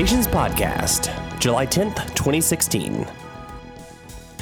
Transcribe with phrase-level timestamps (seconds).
[0.00, 3.06] Foundations Podcast, July 10th, 2016.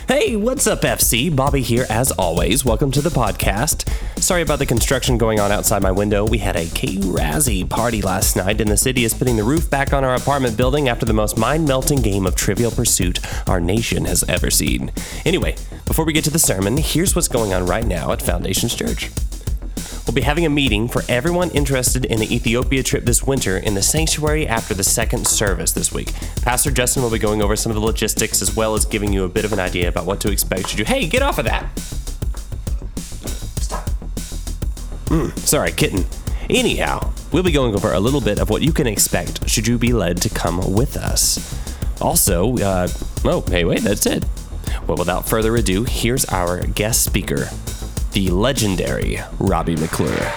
[0.06, 1.34] Hey, what's up, FC?
[1.34, 2.64] Bobby here, as always.
[2.64, 3.90] Welcome to the podcast.
[4.22, 6.24] Sorry about the construction going on outside my window.
[6.24, 9.92] We had a K-Razzie party last night, and the city is putting the roof back
[9.92, 14.22] on our apartment building after the most mind-melting game of Trivial Pursuit our nation has
[14.28, 14.92] ever seen.
[15.24, 15.56] Anyway,
[15.86, 19.10] before we get to the sermon, here's what's going on right now at Foundations Church.
[20.08, 23.74] We'll be having a meeting for everyone interested in the Ethiopia trip this winter in
[23.74, 26.14] the sanctuary after the second service this week.
[26.40, 29.24] Pastor Justin will be going over some of the logistics as well as giving you
[29.24, 30.86] a bit of an idea about what to expect should you.
[30.86, 31.78] Hey, get off of that!
[33.60, 33.84] Stop.
[35.08, 36.06] Mm, sorry, kitten.
[36.48, 39.76] Anyhow, we'll be going over a little bit of what you can expect should you
[39.76, 41.54] be led to come with us.
[42.00, 42.88] Also, uh,
[43.26, 44.24] oh, hey, wait, that's it.
[44.86, 47.50] Well, without further ado, here's our guest speaker,
[48.12, 50.32] the legendary Robbie McClure.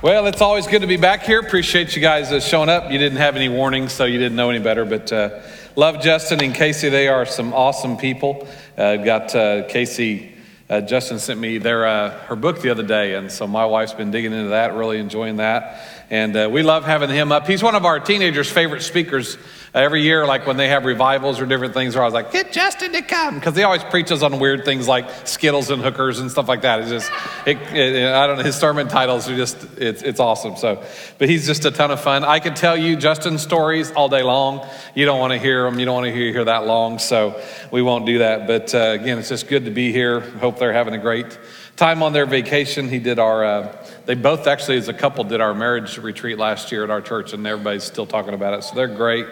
[0.00, 1.40] Well, it's always good to be back here.
[1.40, 2.92] Appreciate you guys uh, showing up.
[2.92, 4.84] You didn't have any warnings, so you didn't know any better.
[4.84, 5.40] But uh,
[5.74, 6.88] love Justin and Casey.
[6.88, 8.46] They are some awesome people.
[8.76, 10.34] Uh, got uh, Casey.
[10.70, 13.92] Uh, Justin sent me their uh, her book the other day, and so my wife's
[13.92, 15.97] been digging into that, really enjoying that.
[16.10, 17.46] And uh, we love having him up.
[17.46, 19.36] He's one of our teenagers' favorite speakers
[19.74, 22.32] uh, every year, like when they have revivals or different things, where I was like,
[22.32, 23.34] get Justin to come.
[23.34, 26.80] Because he always preaches on weird things like Skittles and hookers and stuff like that.
[26.80, 27.12] It's just,
[27.46, 30.56] it, it, I don't know, his sermon titles are just, it's, it's awesome.
[30.56, 30.82] So,
[31.18, 32.24] but he's just a ton of fun.
[32.24, 34.66] I could tell you Justin's stories all day long.
[34.94, 35.78] You don't want to hear them.
[35.78, 36.98] You don't want to hear, hear that long.
[36.98, 37.38] So
[37.70, 38.46] we won't do that.
[38.46, 40.20] But uh, again, it's just good to be here.
[40.20, 41.38] Hope they're having a great
[41.78, 42.88] time on their vacation.
[42.88, 46.72] He did our, uh, they both actually, as a couple, did our marriage retreat last
[46.72, 48.64] year at our church, and everybody's still talking about it.
[48.64, 49.26] So they're great,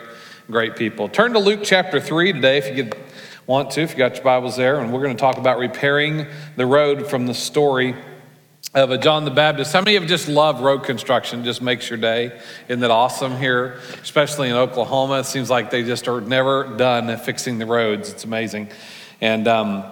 [0.48, 1.08] great people.
[1.08, 2.96] Turn to Luke chapter 3 today if you could
[3.48, 6.24] want to, if you got your Bibles there, and we're going to talk about repairing
[6.54, 7.96] the road from the story
[8.74, 9.72] of John the Baptist.
[9.72, 11.42] How many of you just love road construction?
[11.42, 12.38] Just makes your day.
[12.68, 13.80] Isn't that awesome here?
[14.02, 15.18] Especially in Oklahoma.
[15.18, 18.12] It seems like they just are never done fixing the roads.
[18.12, 18.68] It's amazing.
[19.20, 19.84] And um,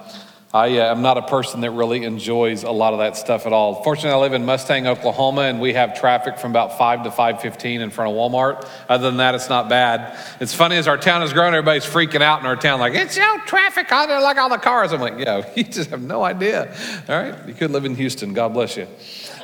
[0.55, 3.53] I uh, am not a person that really enjoys a lot of that stuff at
[3.53, 3.83] all.
[3.83, 7.81] Fortunately, I live in Mustang, Oklahoma, and we have traffic from about 5 to 5.15
[7.81, 8.65] in front of Walmart.
[8.89, 10.17] Other than that, it's not bad.
[10.41, 13.17] It's funny, as our town has grown, everybody's freaking out in our town, like, it's
[13.17, 14.93] no traffic, I don't like all the cars.
[14.93, 16.73] I'm like, yo, you just have no idea.
[17.09, 18.87] All right, you could live in Houston, God bless you.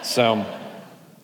[0.04, 0.47] So...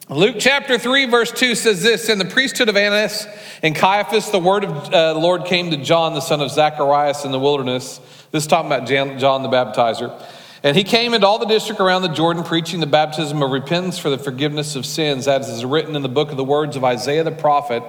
[0.09, 3.27] Luke chapter 3, verse 2 says this In the priesthood of Annas
[3.61, 7.25] and Caiaphas, the word of uh, the Lord came to John, the son of Zacharias,
[7.25, 7.99] in the wilderness.
[8.33, 10.21] This is talking about John the baptizer.
[10.63, 13.99] And he came into all the district around the Jordan, preaching the baptism of repentance
[13.99, 16.83] for the forgiveness of sins, as is written in the book of the words of
[16.83, 17.83] Isaiah the prophet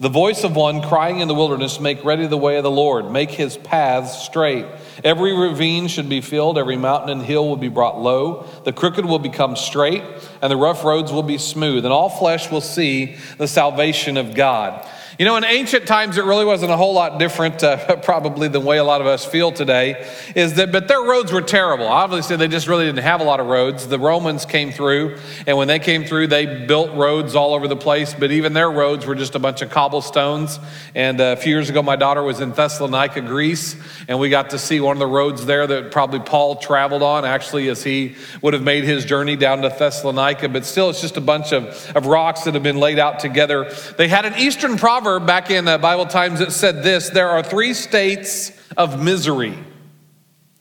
[0.00, 3.10] the voice of one crying in the wilderness, Make ready the way of the Lord,
[3.10, 4.66] make his paths straight.
[5.04, 9.04] Every ravine should be filled, every mountain and hill will be brought low, the crooked
[9.04, 10.02] will become straight,
[10.42, 14.34] and the rough roads will be smooth, and all flesh will see the salvation of
[14.34, 14.84] God.
[15.16, 18.58] You know, in ancient times, it really wasn't a whole lot different, uh, probably the
[18.58, 20.10] way a lot of us feel today.
[20.34, 21.86] Is that, but their roads were terrible.
[21.86, 23.86] Obviously, they just really didn't have a lot of roads.
[23.86, 27.76] The Romans came through, and when they came through, they built roads all over the
[27.76, 28.12] place.
[28.12, 30.58] But even their roads were just a bunch of cobblestones.
[30.96, 33.76] And uh, a few years ago, my daughter was in Thessalonica, Greece,
[34.08, 37.24] and we got to see one of the roads there that probably Paul traveled on,
[37.24, 40.48] actually, as he would have made his journey down to Thessalonica.
[40.48, 43.72] But still, it's just a bunch of, of rocks that have been laid out together.
[43.96, 47.28] They had an Eastern proverb proverb back in uh, Bible times that said this there
[47.28, 49.54] are three states of misery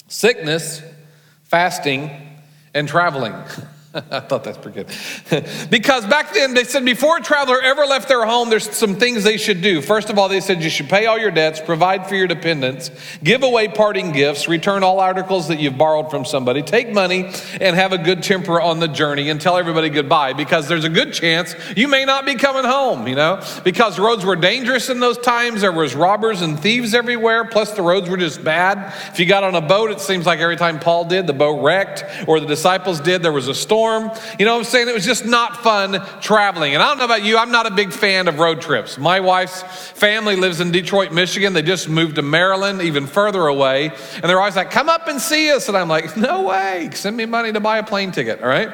[0.09, 0.81] sickness,
[1.43, 2.11] fasting,
[2.73, 3.33] and traveling.
[4.11, 5.47] I thought that's pretty good.
[5.69, 9.23] because back then they said before a traveler ever left their home, there's some things
[9.23, 9.81] they should do.
[9.83, 12.89] First of all, they said you should pay all your debts, provide for your dependents,
[13.23, 17.29] give away parting gifts, return all articles that you've borrowed from somebody, take money,
[17.61, 20.89] and have a good temper on the journey and tell everybody goodbye because there's a
[20.89, 23.43] good chance you may not be coming home, you know?
[23.63, 25.61] Because roads were dangerous in those times.
[25.61, 28.91] There was robbers and thieves everywhere, plus the roads were just bad.
[29.11, 31.61] If you got on a boat, it seems like every time Paul did, the boat
[31.63, 34.11] wrecked, or the disciples did, there was a storm storm.
[34.39, 34.87] You know what I'm saying?
[34.87, 36.73] It was just not fun traveling.
[36.73, 38.97] And I don't know about you, I'm not a big fan of road trips.
[38.97, 41.53] My wife's family lives in Detroit, Michigan.
[41.53, 43.89] They just moved to Maryland, even further away.
[44.15, 45.67] And they're always like, come up and see us.
[45.67, 46.89] And I'm like, no way.
[46.93, 48.69] Send me money to buy a plane ticket, all right?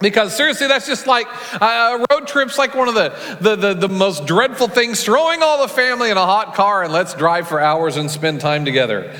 [0.00, 1.26] Because seriously, that's just like
[1.60, 5.04] uh, road trip's like one of the, the, the, the, most dreadful things.
[5.04, 8.40] Throwing all the family in a hot car and let's drive for hours and spend
[8.40, 9.14] time together.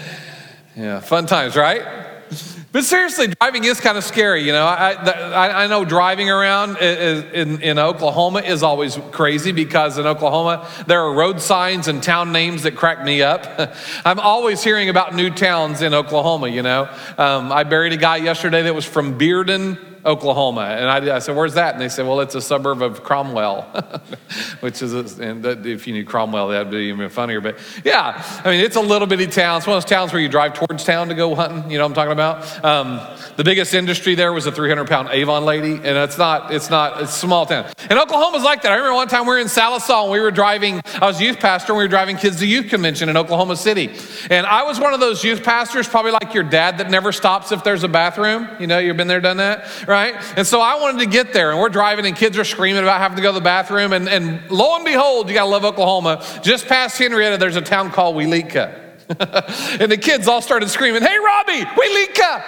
[0.75, 2.10] Yeah, fun times, right?
[2.73, 4.45] But seriously, driving is kind of scary.
[4.45, 9.99] You know, I, I, I know driving around in, in Oklahoma is always crazy because
[9.99, 13.45] in Oklahoma, there are road signs and town names that crack me up.
[14.05, 16.89] I'm always hearing about new towns in Oklahoma, you know.
[17.19, 20.63] Um, I buried a guy yesterday that was from Bearden, Oklahoma.
[20.63, 21.75] And I, I, said, Where's that?
[21.75, 23.63] And they said, Well, it's a suburb of Cromwell,
[24.61, 27.41] which is, a, and if you knew Cromwell, that'd be even funnier.
[27.41, 29.59] But yeah, I mean, it's a little bitty town.
[29.59, 31.71] It's one of those towns where you drive towards town to go hunting.
[31.71, 32.65] You know what I'm talking about?
[32.65, 33.01] Um,
[33.37, 35.73] the biggest industry there was a 300 pound Avon lady.
[35.73, 37.67] And it's not, it's not, it's a small town.
[37.89, 38.73] And Oklahoma's like that.
[38.73, 41.41] I remember one time we were in Sallisaw and we were driving, I was youth
[41.41, 43.91] pastor and we were driving kids to youth convention in Oklahoma City.
[44.31, 47.53] And I was one of those youth pastors, probably like your dad, that never stops
[47.53, 48.49] if there's a bathroom.
[48.59, 50.15] You know, you've been there, done that, right?
[50.39, 53.01] And so I wanted to get there, and we're driving, and kids are screaming about
[53.01, 53.93] having to go to the bathroom.
[53.93, 56.25] And, and lo and behold, you got to love Oklahoma.
[56.43, 58.87] Just past Henryetta, there's a town called Weleetka.
[59.81, 62.41] and the kids all started screaming, Hey, Robbie, Welika,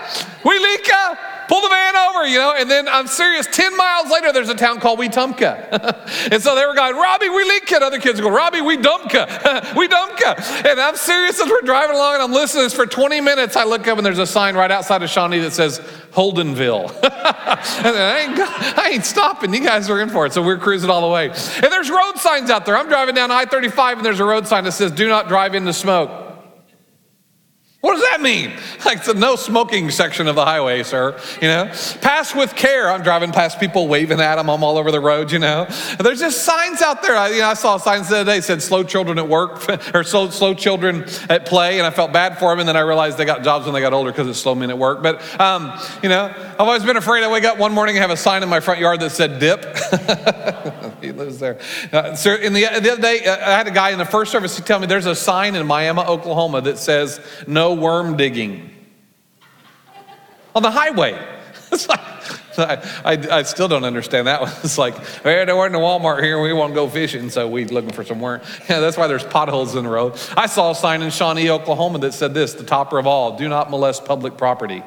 [0.45, 2.55] Welika pull the van over, you know.
[2.57, 5.71] And then I'm serious, 10 miles later, there's a town called Wetumka.
[6.33, 7.75] and so they were going, Robbie, we Leaka.
[7.75, 9.75] And other kids go, Robbie, we Dumpka.
[9.77, 10.67] we Dumpka.
[10.67, 13.57] And I'm serious as we're driving along and I'm listening this for 20 minutes.
[13.57, 15.81] I look up and there's a sign right outside of Shawnee that says
[16.13, 16.89] Holdenville.
[17.03, 19.53] and I ain't, I ain't stopping.
[19.53, 20.33] You guys are in for it.
[20.33, 21.29] So we're cruising all the way.
[21.29, 22.79] And there's road signs out there.
[22.79, 25.55] I'm driving down I 35 and there's a road sign that says, Do not drive
[25.55, 26.32] in the smoke.
[27.83, 28.53] What does that mean?
[28.85, 31.21] Like the no smoking section of the highway, sir.
[31.41, 31.65] You know,
[32.01, 32.89] pass with care.
[32.89, 34.49] I'm driving past people waving at them.
[34.49, 35.33] I'm all over the road.
[35.33, 35.67] You know,
[35.99, 37.17] there's just signs out there.
[37.17, 40.05] I, you know, I saw signs the other day said "slow children at work" or
[40.05, 42.61] "slow, slow children at play," and I felt bad for them.
[42.61, 44.71] And then I realized they got jobs when they got older because it's slow men
[44.71, 45.03] at work.
[45.03, 47.25] But um, you know, I've always been afraid.
[47.25, 49.41] I wake up one morning and have a sign in my front yard that said
[49.41, 49.61] "dip."
[51.03, 51.59] he lives there.
[51.93, 54.57] Uh, in the, the other day, uh, I had a guy in the first service
[54.57, 58.71] He tell me there's a sign in Miami, Oklahoma that says "No worm digging."
[60.55, 61.19] on the highway.
[61.73, 64.53] It's like, I, I, still don't understand that one.
[64.63, 67.65] It's like, hey, there wasn't a Walmart here, we want to go fishing, so we
[67.65, 68.43] looking for some work.
[68.69, 70.21] Yeah, that's why there's potholes in the road.
[70.37, 73.49] I saw a sign in Shawnee, Oklahoma that said this, the topper of all, do
[73.49, 74.83] not molest public property.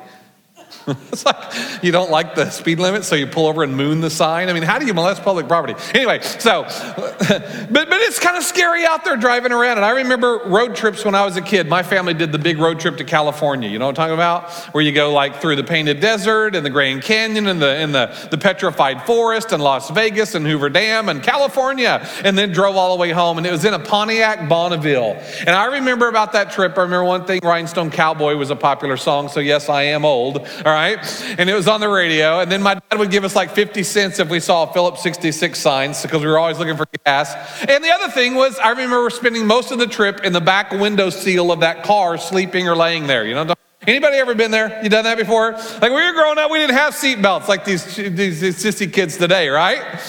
[1.11, 4.09] it's like you don't like the speed limit, so you pull over and moon the
[4.09, 4.49] sign.
[4.49, 5.73] I mean, how do you molest public property?
[5.93, 6.63] Anyway, so,
[6.97, 9.77] but, but it's kind of scary out there driving around.
[9.77, 11.67] And I remember road trips when I was a kid.
[11.67, 13.67] My family did the big road trip to California.
[13.67, 14.51] You know what I'm talking about?
[14.73, 17.95] Where you go like through the Painted Desert and the Grand Canyon and the, and
[17.95, 22.75] the, the Petrified Forest and Las Vegas and Hoover Dam and California, and then drove
[22.75, 23.39] all the way home.
[23.39, 25.13] And it was in a Pontiac Bonneville.
[25.39, 28.97] And I remember about that trip, I remember one thing Rhinestone Cowboy was a popular
[28.97, 30.45] song, so yes, I am old.
[30.75, 30.99] Right?
[31.39, 32.41] And it was on the radio.
[32.41, 35.01] And then my dad would give us like 50 cents if we saw a Phillips
[35.03, 37.33] 66 signs because we were always looking for gas.
[37.61, 40.71] And the other thing was, I remember spending most of the trip in the back
[40.71, 43.25] window seal of that car, sleeping or laying there.
[43.25, 43.53] You know
[43.87, 44.81] Anybody ever been there?
[44.83, 45.51] You done that before?
[45.51, 48.63] Like when we were growing up, we didn't have seat belts like these, these, these
[48.63, 49.99] sissy kids today, right?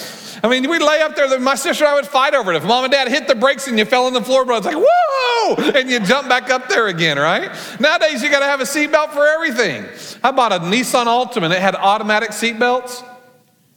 [0.43, 1.39] I mean, we'd lay up there.
[1.39, 2.57] My sister and I would fight over it.
[2.57, 4.75] If mom and dad hit the brakes and you fell on the floorboard, it's like,
[4.77, 5.71] whoa!
[5.71, 7.51] And you jump back up there again, right?
[7.79, 9.85] Nowadays, you got to have a seatbelt for everything.
[10.23, 13.03] I bought a Nissan Altima and it had automatic seatbelts.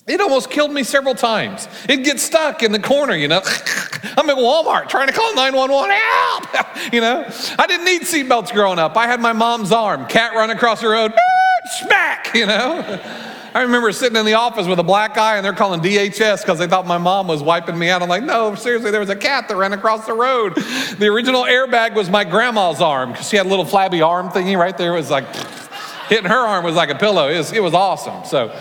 [0.07, 1.69] It almost killed me several times.
[1.89, 3.43] It'd get stuck in the corner, you know.
[3.45, 6.67] I'm at Walmart trying to call 911, help!
[6.93, 8.97] you know, I didn't need seatbelts growing up.
[8.97, 11.13] I had my mom's arm, cat run across the road,
[11.79, 13.01] smack, you know.
[13.53, 16.61] I remember sitting in the office with a black eye and they're calling DHS because
[16.61, 18.01] they thought my mom was wiping me out.
[18.01, 20.55] I'm like, no, seriously, there was a cat that ran across the road.
[20.55, 24.57] The original airbag was my grandma's arm because she had a little flabby arm thingy
[24.57, 24.95] right there.
[24.95, 25.25] It was like
[26.09, 27.29] hitting her arm was like a pillow.
[27.29, 28.25] It was, it was awesome.
[28.25, 28.57] So,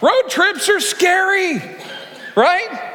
[0.00, 1.60] road trips are scary,
[2.34, 2.92] right?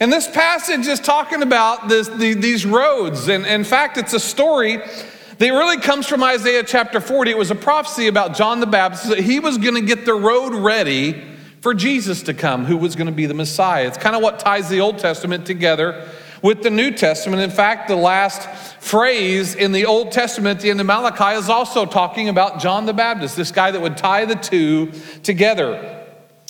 [0.00, 3.28] And this passage is talking about this, the, these roads.
[3.28, 4.80] And in fact, it's a story
[5.40, 7.30] that really comes from Isaiah chapter 40.
[7.30, 10.12] It was a prophecy about John the Baptist that he was going to get the
[10.12, 11.24] road ready
[11.62, 13.86] for Jesus to come, who was going to be the Messiah.
[13.86, 16.06] It's kind of what ties the Old Testament together
[16.42, 17.40] with the New Testament.
[17.40, 18.50] In fact, the last
[18.82, 22.84] phrase in the Old Testament at the end of Malachi is also talking about John
[22.84, 24.92] the Baptist, this guy that would tie the two
[25.22, 26.04] together.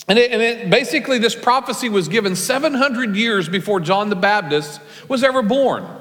[0.09, 4.81] And, it, and it, basically, this prophecy was given 700 years before John the Baptist
[5.07, 6.00] was ever born.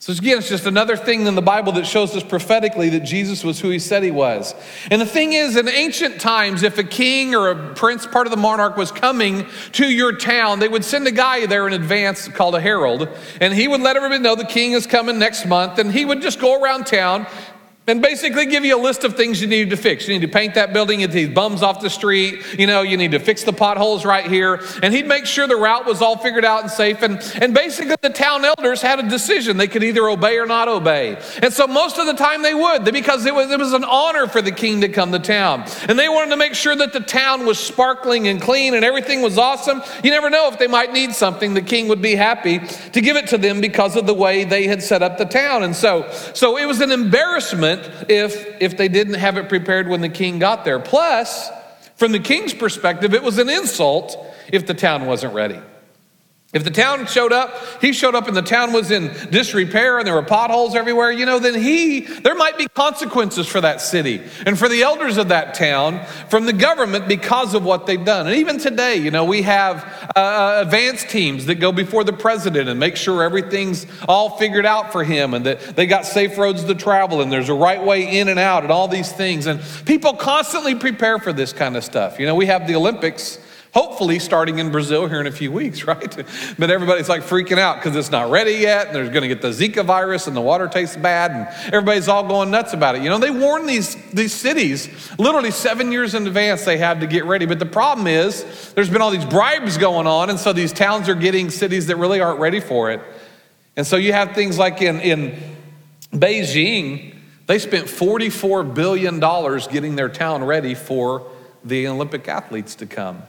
[0.00, 3.44] So, again, it's just another thing in the Bible that shows us prophetically that Jesus
[3.44, 4.54] was who he said he was.
[4.90, 8.30] And the thing is, in ancient times, if a king or a prince, part of
[8.30, 12.28] the monarch, was coming to your town, they would send a guy there in advance
[12.28, 13.10] called a herald,
[13.42, 16.22] and he would let everybody know the king is coming next month, and he would
[16.22, 17.26] just go around town
[17.86, 20.06] and basically give you a list of things you need to fix.
[20.06, 22.96] You need to paint that building, get these bums off the street, you know, you
[22.96, 24.62] need to fix the potholes right here.
[24.82, 27.02] And he'd make sure the route was all figured out and safe.
[27.02, 29.56] And, and basically, the town elders had a decision.
[29.56, 31.18] They could either obey or not obey.
[31.42, 34.28] And so most of the time they would, because it was, it was an honor
[34.28, 35.64] for the king to come to town.
[35.88, 39.22] And they wanted to make sure that the town was sparkling and clean and everything
[39.22, 39.82] was awesome.
[40.04, 43.16] You never know if they might need something, the king would be happy to give
[43.16, 45.64] it to them because of the way they had set up the town.
[45.64, 50.00] And so, so it was an embarrassment if, if they didn't have it prepared when
[50.00, 50.78] the king got there.
[50.78, 51.50] Plus,
[52.00, 54.16] From the king's perspective, it was an insult
[54.50, 55.60] if the town wasn't ready.
[56.52, 60.06] If the town showed up, he showed up and the town was in disrepair and
[60.06, 64.20] there were potholes everywhere, you know, then he, there might be consequences for that city
[64.44, 68.26] and for the elders of that town from the government because of what they've done.
[68.26, 69.84] And even today, you know, we have
[70.16, 74.66] uh, uh advanced teams that go before the president and make sure everything's all figured
[74.66, 77.82] out for him and that they got safe roads to travel and there's a right
[77.82, 79.46] way in and out and all these things.
[79.46, 82.18] And people constantly prepare for this kind of stuff.
[82.18, 83.38] You know, we have the Olympics
[83.72, 86.16] Hopefully, starting in Brazil here in a few weeks, right?
[86.58, 89.42] But everybody's like freaking out because it's not ready yet, and they're going to get
[89.42, 93.02] the Zika virus, and the water tastes bad, and everybody's all going nuts about it.
[93.02, 97.06] You know, they warn these, these cities literally seven years in advance they have to
[97.06, 97.46] get ready.
[97.46, 101.08] But the problem is, there's been all these bribes going on, and so these towns
[101.08, 103.00] are getting cities that really aren't ready for it.
[103.76, 105.38] And so you have things like in, in
[106.12, 107.14] Beijing,
[107.46, 109.20] they spent $44 billion
[109.72, 111.30] getting their town ready for
[111.64, 113.22] the Olympic athletes to come.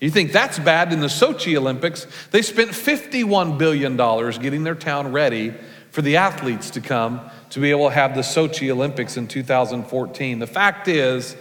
[0.00, 2.06] You think that's bad in the Sochi Olympics?
[2.30, 5.54] They spent $51 billion getting their town ready
[5.90, 10.38] for the athletes to come to be able to have the Sochi Olympics in 2014.
[10.38, 11.34] The fact is,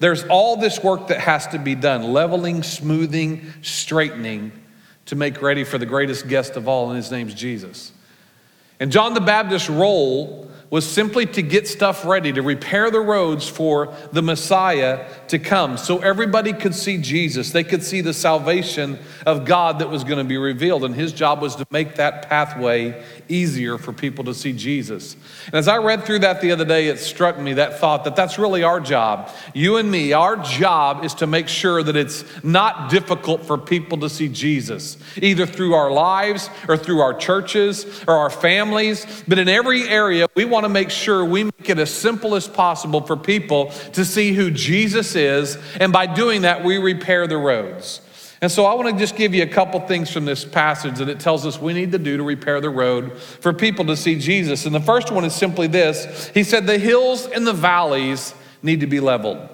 [0.00, 4.50] there's all this work that has to be done leveling, smoothing, straightening
[5.06, 7.92] to make ready for the greatest guest of all, and his name's Jesus.
[8.80, 13.48] And John the Baptist's role was simply to get stuff ready, to repair the roads
[13.48, 17.50] for the Messiah to come so everybody could see Jesus.
[17.50, 20.84] They could see the salvation of God that was going to be revealed.
[20.84, 25.16] And his job was to make that pathway easier for people to see Jesus.
[25.46, 28.14] And as I read through that the other day, it struck me that thought that
[28.14, 29.30] that's really our job.
[29.54, 33.98] You and me, our job is to make sure that it's not difficult for people
[33.98, 39.24] to see Jesus, either through our lives or through our churches or our families.
[39.26, 42.48] But in every area, we want to make sure we make it as simple as
[42.48, 45.58] possible for people to see who Jesus is.
[45.80, 48.00] And by doing that, we repair the roads.
[48.42, 51.10] And so I want to just give you a couple things from this passage that
[51.10, 54.18] it tells us we need to do to repair the road for people to see
[54.18, 54.64] Jesus.
[54.64, 58.80] And the first one is simply this He said, The hills and the valleys need
[58.80, 59.48] to be leveled.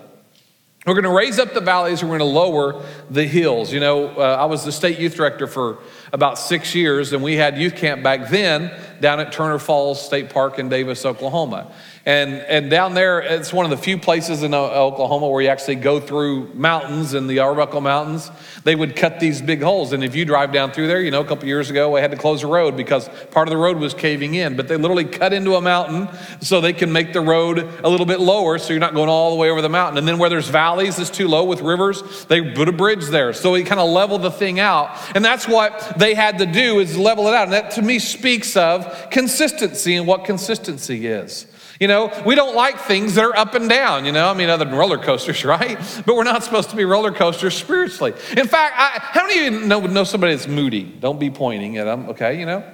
[0.87, 3.73] We're going to raise up the valleys, we're going to lower the hills.
[3.73, 5.79] You know, uh, I was the state youth director for
[6.13, 10.31] about six years, and we had youth camp back then down at Turner Falls State
[10.31, 11.73] Park in Davis, Oklahoma.
[12.07, 15.75] And, and down there, it's one of the few places in Oklahoma where you actually
[15.75, 18.31] go through mountains in the Arbuckle Mountains.
[18.63, 19.93] They would cut these big holes.
[19.93, 22.13] And if you drive down through there, you know, a couple years ago, I had
[22.13, 24.55] to close the road because part of the road was caving in.
[24.55, 26.09] But they literally cut into a mountain
[26.41, 29.31] so they can make the road a little bit lower so you're not going all
[29.31, 29.99] the way over the mountain.
[29.99, 33.33] And then where there's valleys that's too low with rivers, they put a bridge there.
[33.33, 34.97] So we kind of level the thing out.
[35.17, 37.45] And that's what they had to do is level it out.
[37.45, 41.47] And that to me speaks of consistency and what consistency is.
[41.79, 44.49] You know, we don't like things that are up and down, you know, I mean,
[44.49, 45.79] other than roller coasters, right?
[46.07, 48.13] But we're not supposed to be roller coasters spiritually.
[48.37, 50.85] In fact, I, how many of you know, know somebody that's moody?
[50.85, 52.65] Don't be pointing at them, okay, you know?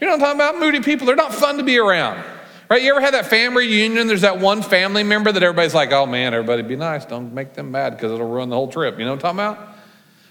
[0.00, 0.60] You know what I'm talking about?
[0.60, 2.24] Moody people, they're not fun to be around.
[2.68, 2.82] Right?
[2.82, 4.06] You ever had that family reunion?
[4.06, 7.04] There's that one family member that everybody's like, oh man, everybody be nice.
[7.04, 8.98] Don't make them mad because it'll ruin the whole trip.
[8.98, 9.71] You know what I'm talking about?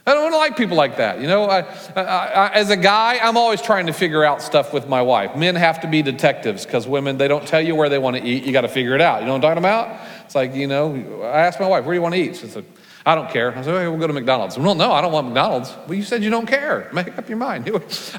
[0.05, 1.21] I don't like people like that.
[1.21, 1.59] You know, I,
[1.95, 5.35] I, I, as a guy, I'm always trying to figure out stuff with my wife.
[5.35, 8.23] Men have to be detectives because women, they don't tell you where they want to
[8.23, 8.43] eat.
[8.43, 9.19] You got to figure it out.
[9.19, 10.01] You know what I'm talking about?
[10.25, 12.35] It's like, you know, I asked my wife, where do you want to eat?
[12.35, 12.65] She said,
[13.03, 13.51] I don't care.
[13.57, 14.59] I said, okay, we'll go to McDonald's.
[14.59, 15.73] Well, no, I don't want McDonald's.
[15.87, 16.87] Well, you said you don't care.
[16.93, 17.69] Make up your mind.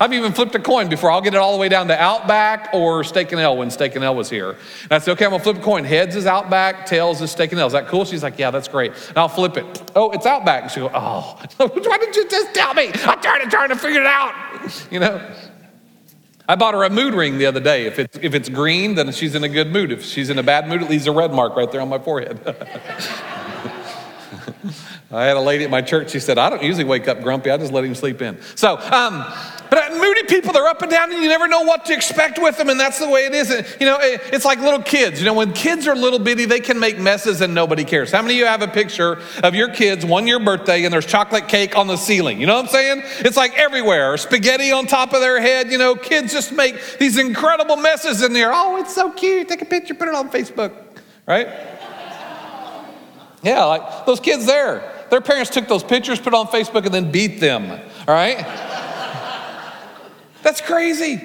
[0.00, 1.10] I've even flipped a coin before.
[1.12, 3.94] I'll get it all the way down to Outback or Steak and Ale when Steak
[3.94, 4.50] and Ale was here.
[4.50, 5.84] And I said, okay, I'm gonna flip a coin.
[5.84, 7.68] Heads is Outback, tails is Steak and Ale.
[7.68, 8.04] Is that cool?
[8.04, 8.92] She's like, yeah, that's great.
[9.08, 9.92] And I'll flip it.
[9.94, 10.64] Oh, it's Outback.
[10.64, 12.90] And she goes, oh, why didn't you just tell me?
[13.04, 14.34] I'm trying to trying to figure it out.
[14.90, 15.34] You know.
[16.48, 17.86] I bought her a mood ring the other day.
[17.86, 19.92] If it's, if it's green, then she's in a good mood.
[19.92, 22.00] If she's in a bad mood, it leaves a red mark right there on my
[22.00, 22.40] forehead.
[25.12, 27.50] I had a lady at my church, she said, I don't usually wake up grumpy,
[27.50, 28.40] I just let him sleep in.
[28.54, 29.26] So, um,
[29.72, 32.58] but moody people, they're up and down, and you never know what to expect with
[32.58, 33.50] them, and that's the way it is.
[33.50, 35.18] And, You know, it's like little kids.
[35.18, 38.10] You know, when kids are little bitty, they can make messes and nobody cares.
[38.10, 41.06] How many of you have a picture of your kids, one year birthday, and there's
[41.06, 42.38] chocolate cake on the ceiling?
[42.38, 43.02] You know what I'm saying?
[43.20, 45.70] It's like everywhere, spaghetti on top of their head.
[45.72, 48.50] You know, kids just make these incredible messes in there.
[48.52, 49.48] Oh, it's so cute.
[49.48, 50.72] Take a picture, put it on Facebook,
[51.26, 51.48] right?
[53.42, 54.91] Yeah, like those kids there.
[55.12, 57.70] Their parents took those pictures, put on Facebook, and then beat them.
[57.70, 58.38] All right?
[60.42, 61.20] That's crazy.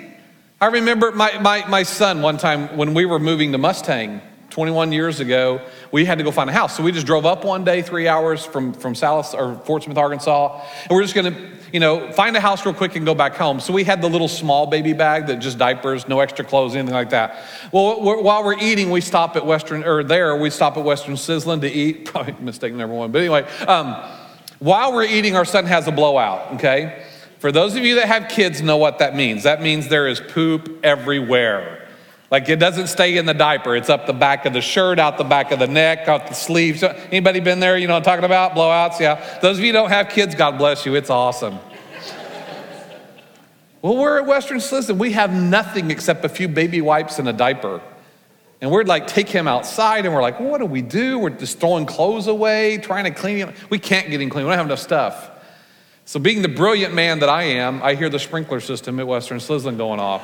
[0.60, 4.92] I remember my, my, my son one time when we were moving to Mustang 21
[4.92, 5.62] years ago,
[5.94, 6.76] we had to go find a house.
[6.76, 9.98] So we just drove up one day, three hours from, from South or Fort Smith,
[9.98, 13.36] Arkansas, and we're just gonna you know, find a house real quick and go back
[13.36, 13.60] home.
[13.60, 16.94] So we had the little small baby bag that just diapers, no extra clothes, anything
[16.94, 17.44] like that.
[17.72, 21.16] Well, we're, while we're eating, we stop at Western, or there, we stop at Western
[21.16, 22.06] Sizzlin to eat.
[22.06, 23.12] Probably mistake number one.
[23.12, 23.96] But anyway, um,
[24.60, 27.06] while we're eating, our son has a blowout, okay?
[27.40, 29.44] For those of you that have kids, know what that means.
[29.44, 31.87] That means there is poop everywhere.
[32.30, 33.76] Like it doesn't stay in the diaper.
[33.76, 36.34] It's up the back of the shirt, out the back of the neck, out the
[36.34, 36.84] sleeves.
[36.84, 37.78] Anybody been there?
[37.78, 38.52] You know I'm talking about?
[38.52, 39.00] Blowouts?
[39.00, 39.40] Yeah.
[39.40, 40.96] Those of you don't have kids, God bless you.
[40.96, 41.58] It's awesome.
[43.82, 44.98] well, we're at Western Sizzlin.
[44.98, 47.82] We have nothing except a few baby wipes and a diaper.
[48.60, 51.20] And we're like, take him outside, and we're like, well, what do we do?
[51.20, 53.54] We're just throwing clothes away, trying to clean him.
[53.70, 54.46] We can't get him clean.
[54.46, 55.30] We don't have enough stuff.
[56.06, 59.38] So, being the brilliant man that I am, I hear the sprinkler system at Western
[59.38, 60.24] Sizzlin going off.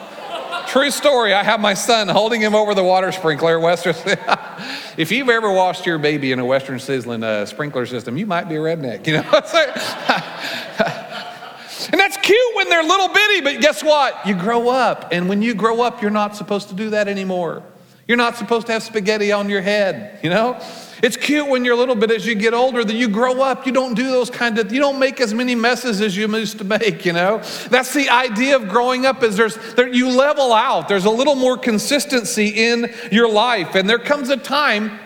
[0.67, 1.33] True story.
[1.33, 3.59] I have my son holding him over the water sprinkler.
[3.59, 3.95] Western.
[4.97, 8.49] if you've ever washed your baby in a Western Sizzlin uh, sprinkler system, you might
[8.49, 9.05] be a redneck.
[9.05, 9.21] You know.
[11.91, 14.25] and that's cute when they're little bitty, but guess what?
[14.25, 17.63] You grow up, and when you grow up, you're not supposed to do that anymore.
[18.07, 20.19] You're not supposed to have spaghetti on your head.
[20.23, 20.59] You know.
[21.03, 23.65] It's cute when you're a little, but as you get older, that you grow up,
[23.65, 26.59] you don't do those kind of, you don't make as many messes as you used
[26.59, 27.39] to make, you know?
[27.69, 30.87] That's the idea of growing up is there's, there, you level out.
[30.87, 33.75] There's a little more consistency in your life.
[33.75, 34.97] And there comes a time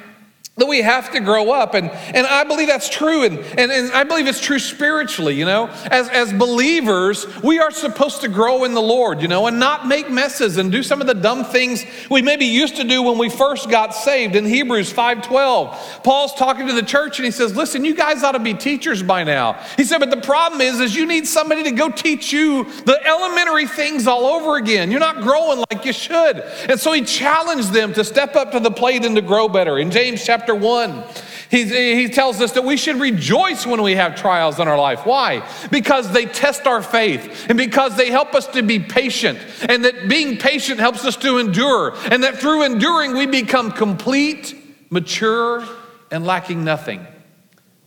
[0.57, 1.75] that we have to grow up.
[1.75, 3.23] And, and I believe that's true.
[3.23, 5.67] And, and, and I believe it's true spiritually, you know.
[5.91, 9.87] As, as believers, we are supposed to grow in the Lord, you know, and not
[9.87, 13.19] make messes and do some of the dumb things we maybe used to do when
[13.19, 14.35] we first got saved.
[14.35, 18.31] In Hebrews 5.12, Paul's talking to the church and he says, listen, you guys ought
[18.31, 19.53] to be teachers by now.
[19.77, 22.99] He said, but the problem is, is you need somebody to go teach you the
[23.05, 24.89] elementary things all over again.
[24.89, 26.39] You're not growing like you should.
[26.67, 29.77] And so he challenged them to step up to the plate and to grow better.
[29.77, 31.03] In James chapter chapter 1.
[31.51, 35.05] He's, he tells us that we should rejoice when we have trials in our life.
[35.05, 35.45] Why?
[35.71, 40.07] Because they test our faith and because they help us to be patient, and that
[40.07, 44.55] being patient helps us to endure, and that through enduring we become complete,
[44.89, 45.67] mature,
[46.11, 47.05] and lacking nothing.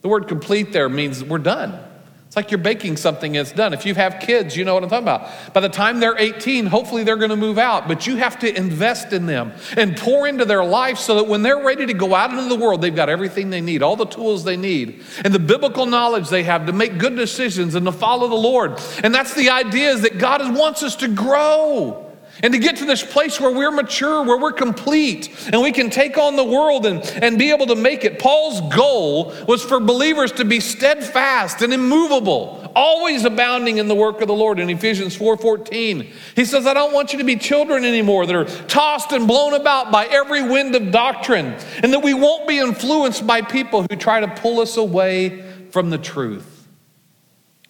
[0.02, 1.82] The word complete there means we're done.
[2.30, 3.74] It's like you're baking something and it's done.
[3.74, 5.52] If you have kids, you know what I'm talking about.
[5.52, 8.56] By the time they're 18, hopefully they're going to move out, but you have to
[8.56, 12.14] invest in them and pour into their life so that when they're ready to go
[12.14, 15.34] out into the world, they've got everything they need, all the tools they need, and
[15.34, 18.80] the biblical knowledge they have to make good decisions and to follow the Lord.
[19.02, 22.09] And that's the idea is that God wants us to grow.
[22.42, 25.90] And to get to this place where we're mature, where we're complete, and we can
[25.90, 28.18] take on the world and, and be able to make it.
[28.18, 34.22] Paul's goal was for believers to be steadfast and immovable, always abounding in the work
[34.22, 34.58] of the Lord.
[34.58, 38.46] In Ephesians 4:14, he says, I don't want you to be children anymore that are
[38.66, 43.26] tossed and blown about by every wind of doctrine, and that we won't be influenced
[43.26, 46.66] by people who try to pull us away from the truth.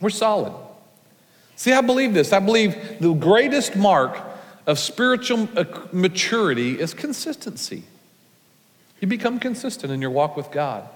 [0.01, 0.53] We're solid.
[1.57, 2.33] See, I believe this.
[2.33, 4.30] I believe the greatest mark
[4.67, 7.85] of spiritual uh, maturity is consistency.
[9.01, 10.89] You become consistent in your walk with God.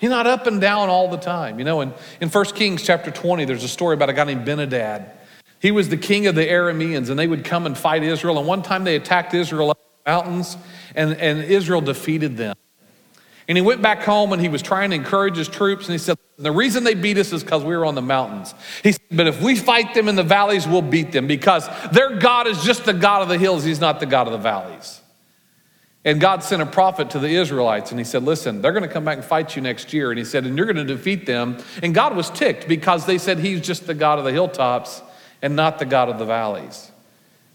[0.00, 1.58] You're not up and down all the time.
[1.58, 4.44] You know, in, in 1 Kings chapter 20, there's a story about a guy named
[4.44, 5.10] Ben-Hadad.
[5.60, 8.38] He was the king of the Arameans, and they would come and fight Israel.
[8.38, 10.56] And one time they attacked Israel up the mountains,
[10.94, 12.56] and, and Israel defeated them.
[13.48, 15.86] And he went back home and he was trying to encourage his troops.
[15.86, 18.54] And he said, The reason they beat us is because we were on the mountains.
[18.82, 22.16] He said, But if we fight them in the valleys, we'll beat them because their
[22.16, 23.62] God is just the God of the hills.
[23.62, 25.00] He's not the God of the valleys.
[26.04, 28.88] And God sent a prophet to the Israelites and he said, Listen, they're going to
[28.88, 30.10] come back and fight you next year.
[30.10, 31.58] And he said, And you're going to defeat them.
[31.84, 35.02] And God was ticked because they said he's just the God of the hilltops
[35.40, 36.90] and not the God of the valleys.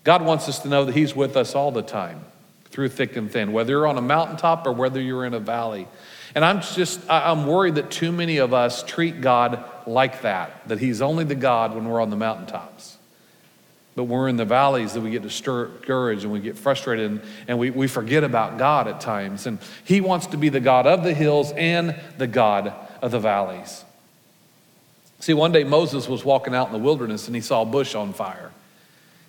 [0.05, 2.23] God wants us to know that he's with us all the time
[2.71, 5.87] through thick and thin, whether you're on a mountaintop or whether you're in a valley.
[6.33, 10.79] And I'm just, I'm worried that too many of us treat God like that, that
[10.79, 12.97] He's only the God when we're on the mountaintops.
[13.93, 17.59] But we're in the valleys that we get discouraged and we get frustrated and, and
[17.59, 19.45] we, we forget about God at times.
[19.45, 23.19] And He wants to be the God of the hills and the God of the
[23.19, 23.83] valleys.
[25.21, 27.93] See, one day Moses was walking out in the wilderness and he saw a bush
[27.93, 28.51] on fire.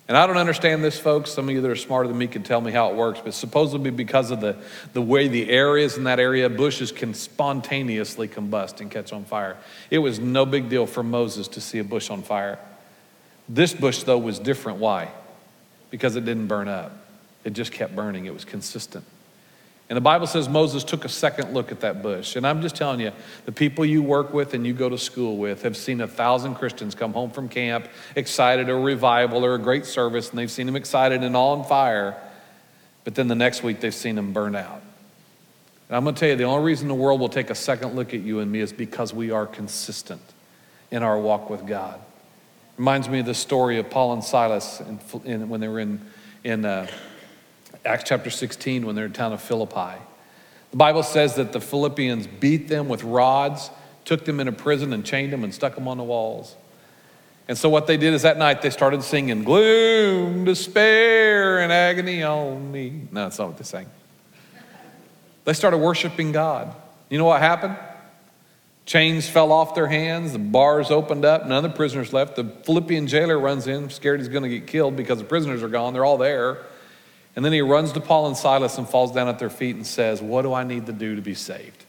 [0.07, 1.31] And I don't understand this, folks.
[1.31, 3.33] Some of you that are smarter than me can tell me how it works, but
[3.33, 4.57] supposedly because of the,
[4.91, 9.23] the way the air is in that area, bushes can spontaneously combust and catch on
[9.23, 9.55] fire.
[9.89, 12.59] It was no big deal for Moses to see a bush on fire.
[13.47, 14.79] This bush, though, was different.
[14.79, 15.09] Why?
[15.89, 16.91] Because it didn't burn up,
[17.45, 19.05] it just kept burning, it was consistent.
[19.89, 22.35] And the Bible says Moses took a second look at that bush.
[22.35, 23.11] And I'm just telling you,
[23.45, 26.55] the people you work with and you go to school with have seen a thousand
[26.55, 30.65] Christians come home from camp excited or revival or a great service, and they've seen
[30.65, 32.15] them excited and all on fire.
[33.03, 34.81] But then the next week they've seen them burn out.
[35.89, 37.95] And I'm going to tell you, the only reason the world will take a second
[37.95, 40.21] look at you and me is because we are consistent
[40.91, 41.99] in our walk with God.
[42.77, 46.01] Reminds me of the story of Paul and Silas in, in, when they were in,
[46.43, 46.87] in uh,
[47.85, 49.99] Acts chapter 16 when they're in town of Philippi.
[50.71, 53.69] The Bible says that the Philippians beat them with rods,
[54.05, 56.55] took them into prison, and chained them and stuck them on the walls.
[57.47, 62.23] And so, what they did is that night they started singing, Gloom, despair, and agony
[62.23, 63.01] on me.
[63.11, 63.87] No, that's not what they sang.
[65.43, 66.73] They started worshiping God.
[67.09, 67.77] You know what happened?
[68.85, 72.35] Chains fell off their hands, the bars opened up, none of the prisoners left.
[72.35, 75.69] The Philippian jailer runs in, scared he's going to get killed because the prisoners are
[75.69, 76.63] gone, they're all there.
[77.35, 79.85] And then he runs to Paul and Silas and falls down at their feet and
[79.85, 81.83] says, What do I need to do to be saved?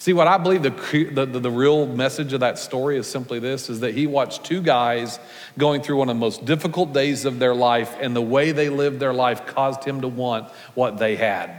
[0.00, 0.70] See, what I believe the,
[1.12, 4.62] the, the, real message of that story is simply this is that he watched two
[4.62, 5.18] guys
[5.58, 8.68] going through one of the most difficult days of their life, and the way they
[8.68, 11.50] lived their life caused him to want what they had.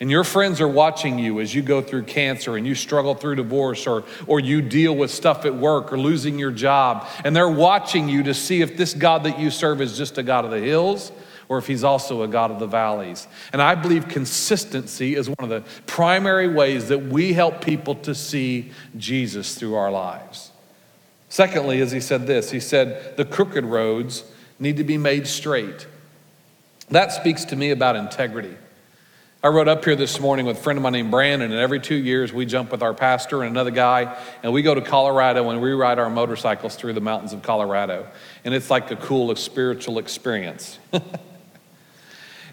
[0.00, 3.36] And your friends are watching you as you go through cancer and you struggle through
[3.36, 7.06] divorce or, or you deal with stuff at work or losing your job.
[7.22, 10.24] And they're watching you to see if this God that you serve is just a
[10.24, 11.12] God of the hills
[11.52, 13.28] or if he's also a God of the valleys.
[13.52, 18.14] And I believe consistency is one of the primary ways that we help people to
[18.14, 20.50] see Jesus through our lives.
[21.28, 24.24] Secondly, as he said this, he said, the crooked roads
[24.58, 25.86] need to be made straight.
[26.88, 28.56] That speaks to me about integrity.
[29.44, 31.80] I rode up here this morning with a friend of mine named Brandon, and every
[31.80, 35.50] two years we jump with our pastor and another guy, and we go to Colorado
[35.50, 38.06] and we ride our motorcycles through the mountains of Colorado.
[38.42, 40.78] And it's like a cool spiritual experience.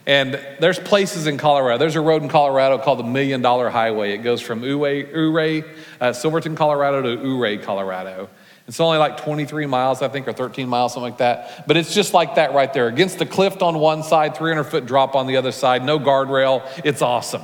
[0.09, 1.77] And there's places in Colorado.
[1.77, 4.13] There's a road in Colorado called the Million Dollar Highway.
[4.13, 5.63] It goes from Ouray,
[6.01, 8.27] uh, Silverton, Colorado to Ouray, Colorado.
[8.67, 11.67] It's only like 23 miles, I think, or 13 miles, something like that.
[11.67, 12.87] But it's just like that right there.
[12.87, 16.67] Against the cliff on one side, 300 foot drop on the other side, no guardrail.
[16.83, 17.43] It's awesome.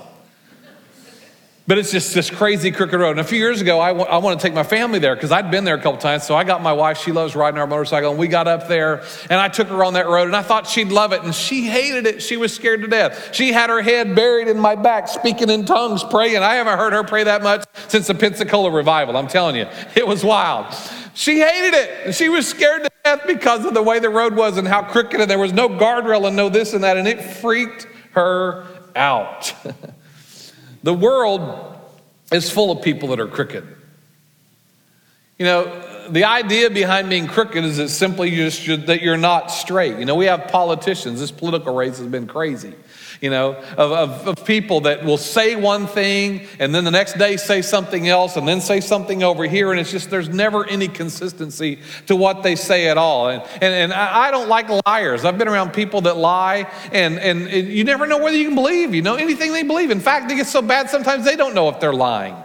[1.67, 3.12] But it's just this crazy crooked road.
[3.12, 5.32] And a few years ago, I, w- I wanted to take my family there because
[5.32, 6.23] I'd been there a couple times.
[6.23, 9.04] So I got my wife, she loves riding our motorcycle, and we got up there
[9.32, 11.23] and I took her on that road and I thought she'd love it.
[11.23, 12.21] And she hated it.
[12.21, 13.34] She was scared to death.
[13.34, 16.38] She had her head buried in my back, speaking in tongues, praying.
[16.38, 19.17] I haven't heard her pray that much since the Pensacola revival.
[19.17, 20.71] I'm telling you, it was wild.
[21.15, 22.06] She hated it.
[22.06, 24.84] And she was scared to death because of the way the road was and how
[24.84, 26.95] crooked and there was no guardrail and no this and that.
[26.95, 29.51] And it freaked her out.
[30.85, 31.79] The world
[32.31, 33.65] is full of people that are crooked.
[35.39, 39.97] You know, the idea behind being crooked is it simply just that you're not straight.
[39.97, 42.75] You know, we have politicians, this political race has been crazy
[43.21, 47.17] you know, of, of, of, people that will say one thing and then the next
[47.17, 49.71] day say something else and then say something over here.
[49.71, 53.30] And it's just, there's never any consistency to what they say at all.
[53.30, 55.25] And, and, and I don't like liars.
[55.25, 58.56] I've been around people that lie and, and, and you never know whether you can
[58.56, 59.91] believe, you know, anything they believe.
[59.91, 62.36] In fact, they get so bad sometimes they don't know if they're lying.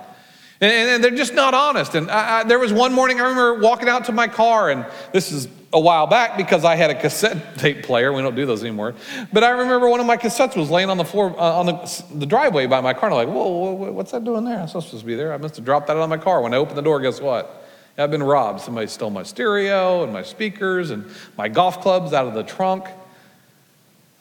[0.61, 1.95] And, and they're just not honest.
[1.95, 4.85] And I, I, there was one morning I remember walking out to my car, and
[5.13, 8.13] this is a while back because I had a cassette tape player.
[8.13, 8.95] We don't do those anymore.
[9.33, 12.05] But I remember one of my cassettes was laying on the floor, uh, on the,
[12.15, 13.11] the, driveway by my car.
[13.11, 14.61] And I'm like, whoa, whoa, what's that doing there?
[14.61, 15.33] I'm supposed to be there.
[15.33, 16.43] I must have dropped that on my car.
[16.43, 17.57] When I opened the door, guess what?
[17.97, 18.61] I've been robbed.
[18.61, 21.05] Somebody stole my stereo and my speakers and
[21.37, 22.87] my golf clubs out of the trunk.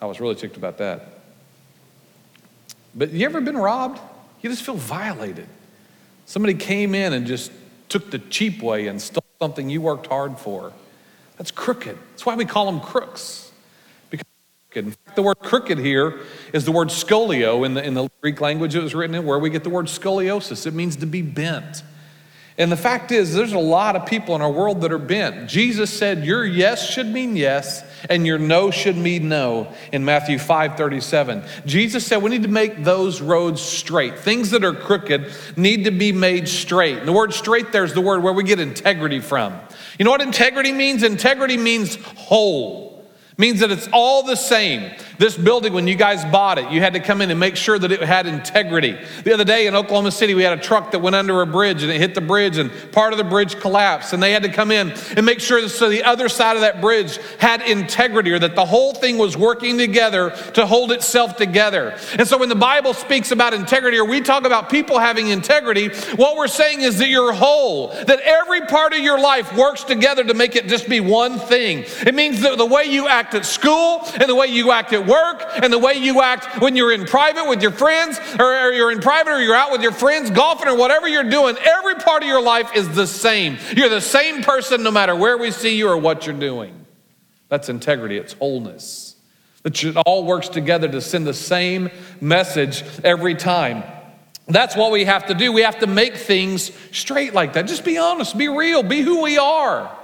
[0.01, 1.07] I was really ticked about that.
[2.95, 3.99] But you ever been robbed?
[4.41, 5.47] You just feel violated.
[6.29, 7.51] Somebody came in and just
[7.89, 10.71] took the cheap way and stole something you worked hard for.
[11.37, 11.97] That's crooked.
[12.11, 13.51] That's why we call them crooks.
[14.11, 14.27] Because
[14.75, 16.19] in fact, the word crooked here
[16.53, 19.39] is the word scolio in the, in the Greek language it was written in, where
[19.39, 20.67] we get the word scoliosis.
[20.67, 21.81] It means to be bent.
[22.59, 25.49] And the fact is, there's a lot of people in our world that are bent.
[25.49, 30.39] Jesus said, Your yes should mean yes, and your no should mean no in Matthew
[30.39, 31.43] 5 37.
[31.65, 34.19] Jesus said, We need to make those roads straight.
[34.19, 36.99] Things that are crooked need to be made straight.
[36.99, 39.59] And the word straight there is the word where we get integrity from.
[39.97, 41.03] You know what integrity means?
[41.03, 42.88] Integrity means whole
[43.39, 44.91] means that it's all the same.
[45.17, 47.79] This building, when you guys bought it, you had to come in and make sure
[47.79, 48.97] that it had integrity.
[49.23, 51.83] The other day in Oklahoma City, we had a truck that went under a bridge
[51.83, 54.13] and it hit the bridge and part of the bridge collapsed.
[54.13, 56.61] And they had to come in and make sure that so the other side of
[56.61, 61.37] that bridge had integrity or that the whole thing was working together to hold itself
[61.37, 61.97] together.
[62.17, 65.89] And so when the Bible speaks about integrity or we talk about people having integrity,
[66.15, 70.23] what we're saying is that you're whole, that every part of your life works together
[70.23, 71.85] to make it just be one thing.
[72.05, 74.91] It means that the way you act act at school and the way you act
[74.91, 78.71] at work and the way you act when you're in private with your friends or
[78.71, 81.95] you're in private or you're out with your friends golfing or whatever you're doing, every
[81.95, 83.57] part of your life is the same.
[83.75, 86.73] You're the same person no matter where we see you or what you're doing.
[87.49, 89.15] That's integrity, it's wholeness.
[89.61, 93.83] That it all works together to send the same message every time.
[94.47, 95.51] That's what we have to do.
[95.51, 97.67] We have to make things straight like that.
[97.67, 99.95] Just be honest, be real, be who we are.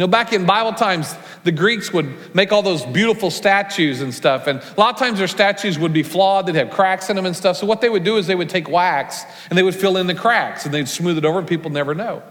[0.00, 4.14] You know, back in Bible times, the Greeks would make all those beautiful statues and
[4.14, 4.46] stuff.
[4.46, 7.26] And a lot of times their statues would be flawed, they'd have cracks in them
[7.26, 7.58] and stuff.
[7.58, 10.06] So what they would do is they would take wax and they would fill in
[10.06, 12.22] the cracks and they'd smooth it over and people never know.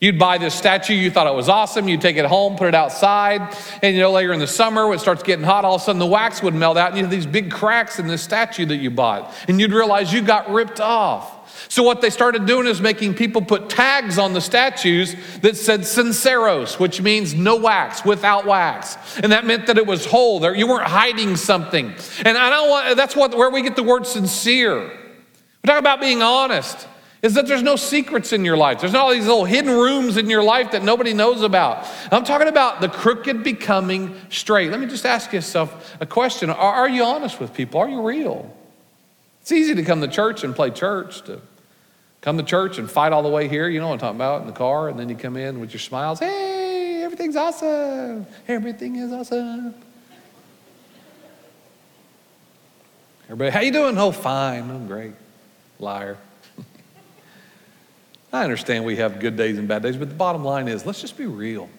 [0.00, 2.74] You'd buy this statue, you thought it was awesome, you'd take it home, put it
[2.76, 3.52] outside,
[3.82, 5.84] and you know, later in the summer, when it starts getting hot, all of a
[5.84, 8.64] sudden the wax would melt out, and you have these big cracks in this statue
[8.66, 11.37] that you bought, and you'd realize you got ripped off.
[11.68, 15.80] So, what they started doing is making people put tags on the statues that said
[15.80, 18.96] sinceros, which means no wax, without wax.
[19.18, 20.38] And that meant that it was whole.
[20.38, 21.94] There, you weren't hiding something.
[22.24, 24.88] And I don't want, that's what, where we get the word sincere.
[25.62, 26.86] We talk about being honest
[27.22, 28.80] is that there's no secrets in your life.
[28.80, 31.86] There's not all these little hidden rooms in your life that nobody knows about.
[32.12, 34.70] I'm talking about the crooked becoming straight.
[34.70, 37.80] Let me just ask yourself a question Are, are you honest with people?
[37.80, 38.54] Are you real?
[39.48, 41.40] It's easy to come to church and play church, to
[42.20, 43.66] come to church and fight all the way here.
[43.66, 45.72] You know what I'm talking about in the car, and then you come in with
[45.72, 46.18] your smiles.
[46.18, 48.26] Hey, everything's awesome.
[48.46, 49.74] Everything is awesome.
[53.24, 53.96] Everybody, how you doing?
[53.96, 54.70] Oh, fine.
[54.70, 55.14] I'm great.
[55.78, 56.18] Liar.
[58.34, 61.00] I understand we have good days and bad days, but the bottom line is let's
[61.00, 61.70] just be real.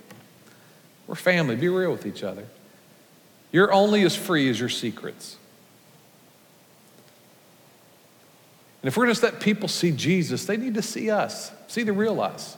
[1.05, 2.47] We're family, be real with each other.
[3.51, 5.37] You're only as free as your secrets.
[8.81, 11.93] And if we're to let people see Jesus, they need to see us, see the
[11.93, 12.57] real us.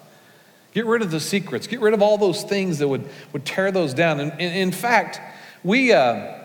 [0.73, 3.71] Get rid of the secrets, get rid of all those things that would, would tear
[3.71, 4.19] those down.
[4.19, 5.19] And, and in fact,
[5.63, 6.37] we, uh,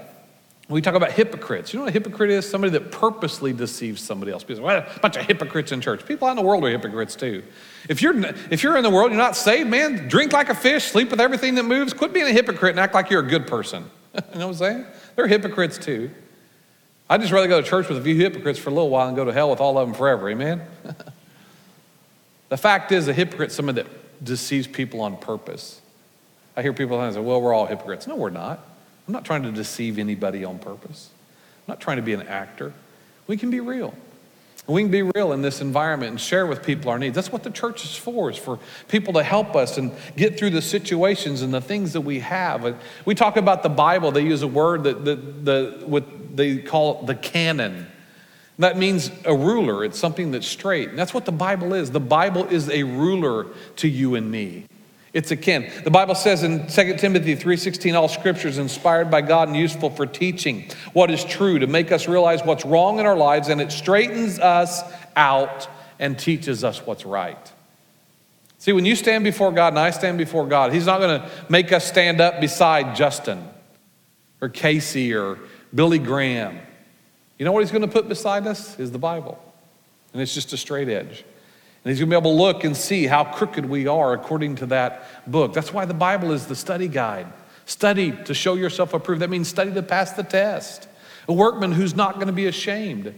[0.68, 1.72] we talk about hypocrites.
[1.72, 2.48] You know what a hypocrite is?
[2.48, 4.44] Somebody that purposely deceives somebody else.
[4.48, 6.04] Say, well, a bunch of hypocrites in church.
[6.04, 7.44] People out in the world are hypocrites too.
[7.88, 8.16] If you're,
[8.50, 11.20] if you're in the world, you're not saved, man, drink like a fish, sleep with
[11.20, 11.92] everything that moves.
[11.92, 13.88] Quit being a hypocrite and act like you're a good person.
[14.14, 14.86] you know what I'm saying?
[15.14, 16.10] They're hypocrites too.
[17.08, 19.16] I'd just rather go to church with a few hypocrites for a little while and
[19.16, 20.28] go to hell with all of them forever.
[20.28, 20.62] Amen?
[22.48, 23.86] the fact is, a hypocrite someone that
[24.24, 25.80] deceives people on purpose.
[26.56, 28.06] I hear people say, well, we're all hypocrites.
[28.06, 28.58] No, we're not.
[29.06, 31.10] I'm not trying to deceive anybody on purpose.
[31.66, 32.72] I'm not trying to be an actor.
[33.26, 33.94] We can be real.
[34.66, 37.14] We can be real in this environment and share with people our needs.
[37.14, 40.50] That's what the church is for, is for people to help us and get through
[40.50, 42.76] the situations and the things that we have.
[43.04, 46.04] We talk about the Bible, they use a word that, that, that what
[46.36, 47.86] they call it the canon.
[48.58, 49.84] That means a ruler.
[49.84, 50.88] It's something that's straight.
[50.88, 51.90] And that's what the Bible is.
[51.90, 53.46] The Bible is a ruler
[53.76, 54.66] to you and me.
[55.12, 55.70] It's a akin.
[55.82, 59.88] The Bible says in 2 Timothy 3:16 all scripture is inspired by God and useful
[59.88, 63.60] for teaching what is true to make us realize what's wrong in our lives and
[63.60, 64.82] it straightens us
[65.16, 65.68] out
[65.98, 67.52] and teaches us what's right.
[68.58, 71.30] See, when you stand before God and I stand before God, he's not going to
[71.48, 73.48] make us stand up beside Justin
[74.42, 75.38] or Casey or
[75.76, 76.58] Billy Graham.
[77.38, 79.38] You know what he's going to put beside us is the Bible.
[80.12, 81.24] And it's just a straight edge.
[81.84, 84.56] And he's going to be able to look and see how crooked we are according
[84.56, 85.52] to that book.
[85.52, 87.26] That's why the Bible is the study guide.
[87.66, 89.20] Study to show yourself approved.
[89.20, 90.88] That means study to pass the test.
[91.28, 93.14] A workman who's not going to be ashamed.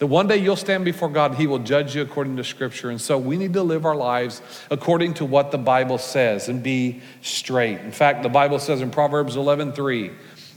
[0.00, 2.90] That one day you'll stand before God, He will judge you according to Scripture.
[2.90, 6.62] And so we need to live our lives according to what the Bible says and
[6.62, 7.80] be straight.
[7.80, 10.10] In fact, the Bible says in Proverbs 11 3,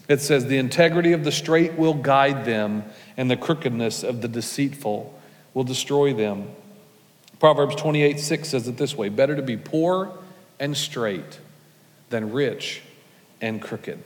[0.08, 2.84] it says, The integrity of the straight will guide them,
[3.18, 5.20] and the crookedness of the deceitful
[5.54, 6.50] will destroy them.
[7.40, 10.12] Proverbs 28 6 says it this way Better to be poor
[10.60, 11.40] and straight
[12.10, 12.82] than rich
[13.42, 14.02] and crooked.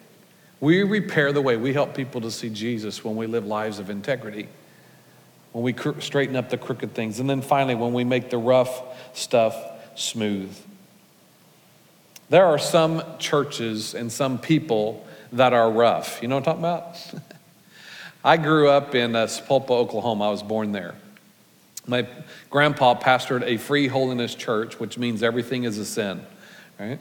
[0.59, 3.91] We repair the way we help people to see Jesus when we live lives of
[3.91, 4.49] integrity,
[5.51, 8.81] when we straighten up the crooked things, and then finally, when we make the rough
[9.13, 9.55] stuff
[9.95, 10.55] smooth.
[12.29, 16.19] There are some churches and some people that are rough.
[16.21, 17.23] You know what I'm talking about?
[18.23, 20.27] I grew up in uh, Sapulpa, Oklahoma.
[20.27, 20.95] I was born there.
[21.85, 22.07] My
[22.49, 26.25] grandpa pastored a free holiness church, which means everything is a sin,
[26.79, 26.99] right?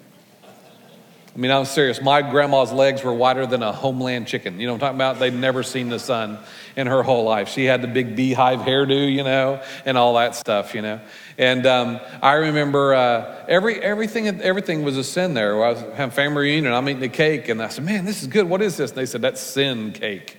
[1.37, 2.01] I mean, I'm serious.
[2.01, 4.59] My grandma's legs were wider than a homeland chicken.
[4.59, 5.19] You know what I'm talking about?
[5.19, 6.39] They'd never seen the sun
[6.77, 7.51] in her whole life.
[7.51, 10.99] She had the big beehive hairdo, you know, and all that stuff, you know.
[11.37, 15.63] And um, I remember uh, every everything everything was a sin there.
[15.63, 18.29] I was having family reunion, I'm eating the cake, and I said, "Man, this is
[18.29, 18.49] good.
[18.49, 20.39] What is this?" And they said, "That's sin cake."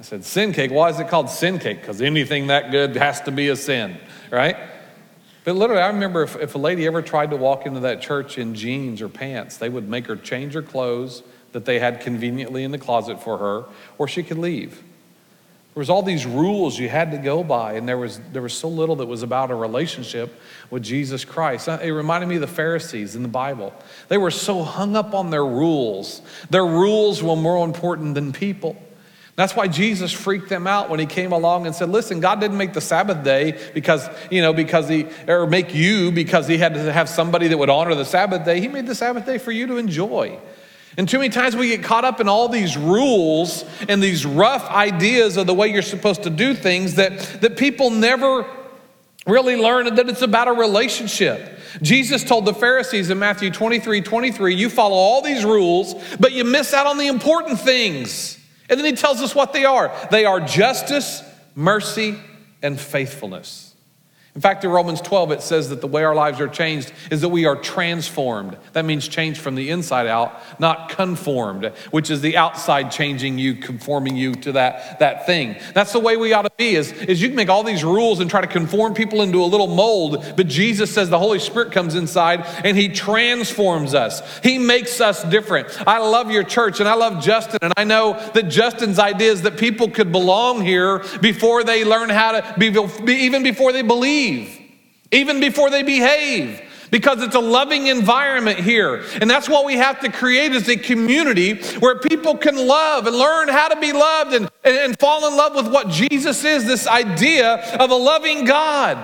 [0.00, 0.72] I said, sin cake?
[0.72, 1.80] Why is it called sin cake?
[1.80, 3.96] Because anything that good has to be a sin,
[4.30, 4.56] right?
[5.44, 8.38] But literally, I remember if, if a lady ever tried to walk into that church
[8.38, 12.64] in jeans or pants, they would make her change her clothes that they had conveniently
[12.64, 13.64] in the closet for her,
[13.98, 14.82] or she could leave.
[15.74, 18.54] There was all these rules you had to go by, and there was, there was
[18.54, 21.66] so little that was about a relationship with Jesus Christ.
[21.68, 23.74] It reminded me of the Pharisees in the Bible.
[24.08, 26.22] They were so hung up on their rules.
[26.48, 28.80] Their rules were more important than people.
[29.36, 32.56] That's why Jesus freaked them out when he came along and said, "Listen, God didn't
[32.56, 36.74] make the Sabbath day because, you know, because he or make you because he had
[36.74, 38.60] to have somebody that would honor the Sabbath day.
[38.60, 40.38] He made the Sabbath day for you to enjoy."
[40.96, 44.70] And too many times we get caught up in all these rules and these rough
[44.70, 48.46] ideas of the way you're supposed to do things that, that people never
[49.26, 51.58] really learn that it's about a relationship.
[51.82, 56.44] Jesus told the Pharisees in Matthew 23 23, you follow all these rules, but you
[56.44, 58.38] miss out on the important things.
[58.68, 61.22] And then he tells us what they are they are justice,
[61.54, 62.18] mercy,
[62.62, 63.73] and faithfulness.
[64.34, 67.20] In fact, in Romans 12, it says that the way our lives are changed is
[67.20, 68.56] that we are transformed.
[68.72, 73.54] That means changed from the inside out, not conformed, which is the outside changing you,
[73.54, 75.54] conforming you to that, that thing.
[75.72, 78.18] That's the way we ought to be, is, is you can make all these rules
[78.18, 81.70] and try to conform people into a little mold, but Jesus says the Holy Spirit
[81.70, 84.20] comes inside and He transforms us.
[84.40, 85.68] He makes us different.
[85.86, 89.42] I love your church and I love Justin, and I know that Justin's idea is
[89.42, 94.23] that people could belong here before they learn how to, be, even before they believe
[94.24, 94.60] believe,
[95.10, 96.60] even before they behave
[96.90, 99.02] because it's a loving environment here.
[99.20, 103.16] And that's what we have to create is a community where people can love and
[103.16, 106.66] learn how to be loved and, and, and, fall in love with what Jesus is,
[106.66, 108.96] this idea of a loving God.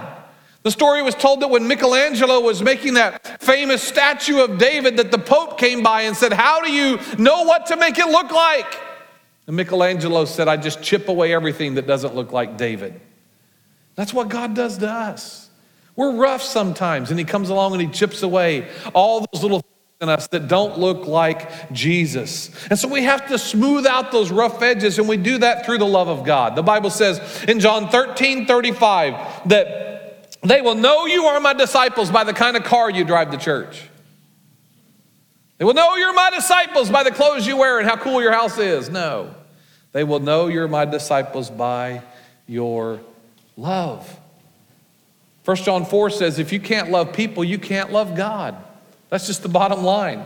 [0.62, 5.11] The story was told that when Michelangelo was making that famous statue of David that
[5.11, 8.30] the Pope came by and said, "How do you know what to make it look
[8.30, 8.78] like?"
[9.48, 13.00] And Michelangelo said, "I just chip away everything that doesn't look like David."
[14.00, 15.50] That's what God does to us.
[15.94, 19.74] We're rough sometimes, and He comes along and He chips away all those little things
[20.00, 22.50] in us that don't look like Jesus.
[22.70, 25.76] And so we have to smooth out those rough edges, and we do that through
[25.76, 26.56] the love of God.
[26.56, 32.10] The Bible says in John 13 35 that they will know you are my disciples
[32.10, 33.86] by the kind of car you drive to church.
[35.58, 38.32] They will know you're my disciples by the clothes you wear and how cool your
[38.32, 38.88] house is.
[38.88, 39.34] No.
[39.92, 42.00] They will know you're my disciples by
[42.46, 43.00] your
[43.61, 44.18] love.
[45.44, 48.57] 1 John 4 says, if you can't love people, you can't love God.
[49.09, 50.25] That's just the bottom line.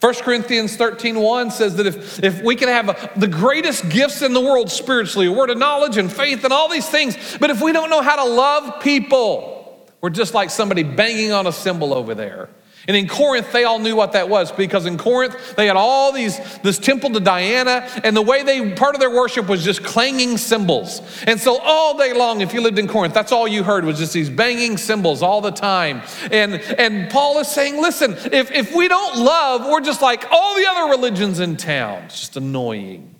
[0.00, 4.34] 1 Corinthians 13 1 says that if, if we can have the greatest gifts in
[4.34, 7.62] the world spiritually, a word of knowledge and faith and all these things, but if
[7.62, 11.94] we don't know how to love people, we're just like somebody banging on a cymbal
[11.94, 12.50] over there.
[12.86, 16.12] And in Corinth, they all knew what that was because in Corinth, they had all
[16.12, 19.82] these, this temple to Diana, and the way they, part of their worship was just
[19.82, 21.00] clanging cymbals.
[21.26, 23.98] And so all day long, if you lived in Corinth, that's all you heard was
[23.98, 26.02] just these banging cymbals all the time.
[26.30, 30.54] And, and Paul is saying, listen, if, if we don't love, we're just like all
[30.56, 32.02] the other religions in town.
[32.04, 33.14] It's just annoying.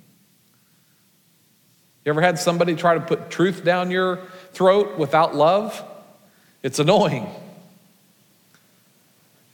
[2.05, 4.21] You ever had somebody try to put truth down your
[4.53, 5.83] throat without love?
[6.63, 7.27] It's annoying.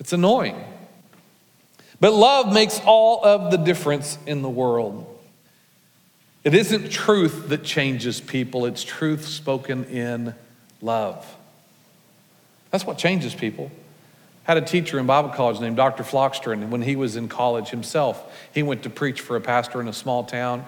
[0.01, 0.63] It's annoying.
[2.01, 5.07] But love makes all of the difference in the world.
[6.43, 10.35] It isn't truth that changes people, it's truth spoken in
[10.81, 11.37] love.
[12.71, 13.71] That's what changes people.
[14.49, 16.03] I had a teacher in Bible college named Dr.
[16.03, 19.81] Flockster, and when he was in college himself, he went to preach for a pastor
[19.81, 20.65] in a small town.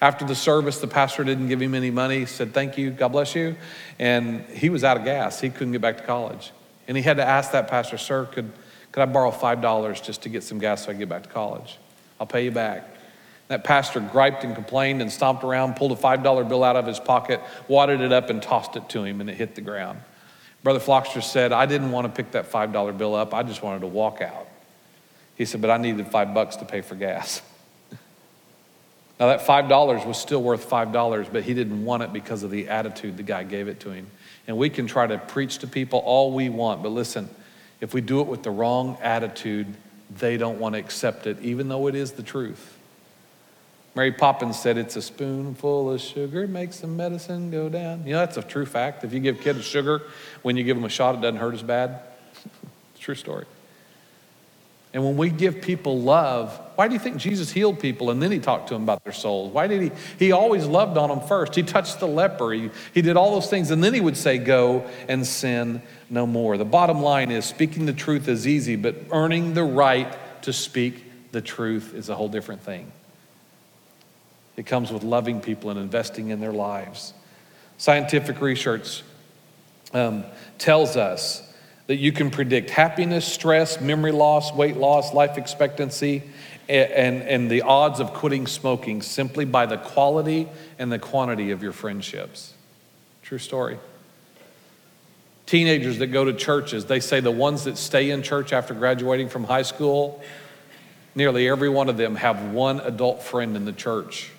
[0.00, 2.24] After the service, the pastor didn't give him any money.
[2.24, 3.56] Said, Thank you, God bless you.
[3.98, 5.40] And he was out of gas.
[5.40, 6.52] He couldn't get back to college.
[6.86, 8.52] And he had to ask that pastor, Sir, could,
[8.98, 11.28] could I borrow $5 just to get some gas so I can get back to
[11.28, 11.78] college?
[12.18, 12.84] I'll pay you back.
[13.46, 16.98] That pastor griped and complained and stomped around, pulled a $5 bill out of his
[16.98, 20.00] pocket, wadded it up, and tossed it to him, and it hit the ground.
[20.64, 23.34] Brother Flockster said, I didn't want to pick that $5 bill up.
[23.34, 24.48] I just wanted to walk out.
[25.36, 27.40] He said, but I needed five bucks to pay for gas.
[29.20, 32.68] now, that $5 was still worth $5, but he didn't want it because of the
[32.68, 34.08] attitude the guy gave it to him.
[34.48, 37.28] And we can try to preach to people all we want, but listen,
[37.80, 39.66] if we do it with the wrong attitude,
[40.18, 42.76] they don't want to accept it, even though it is the truth.
[43.94, 48.06] Mary Poppins said, It's a spoonful of sugar makes the medicine go down.
[48.06, 49.02] You know, that's a true fact.
[49.02, 50.02] If you give kids sugar,
[50.42, 52.00] when you give them a shot, it doesn't hurt as bad.
[52.98, 53.44] true story.
[54.94, 58.32] And when we give people love, why do you think Jesus healed people and then
[58.32, 59.52] he talked to them about their souls?
[59.52, 59.90] Why did he?
[60.18, 61.54] He always loved on them first.
[61.54, 64.38] He touched the leper, he, he did all those things, and then he would say,
[64.38, 66.56] Go and sin no more.
[66.56, 71.04] The bottom line is speaking the truth is easy, but earning the right to speak
[71.32, 72.90] the truth is a whole different thing.
[74.56, 77.12] It comes with loving people and investing in their lives.
[77.76, 79.04] Scientific research
[79.92, 80.24] um,
[80.58, 81.47] tells us
[81.88, 86.22] that you can predict happiness, stress, memory loss, weight loss, life expectancy,
[86.68, 90.46] and, and the odds of quitting smoking simply by the quality
[90.78, 92.52] and the quantity of your friendships.
[93.22, 93.78] True story.
[95.46, 99.30] Teenagers that go to churches, they say the ones that stay in church after graduating
[99.30, 100.22] from high school,
[101.14, 104.30] nearly every one of them have one adult friend in the church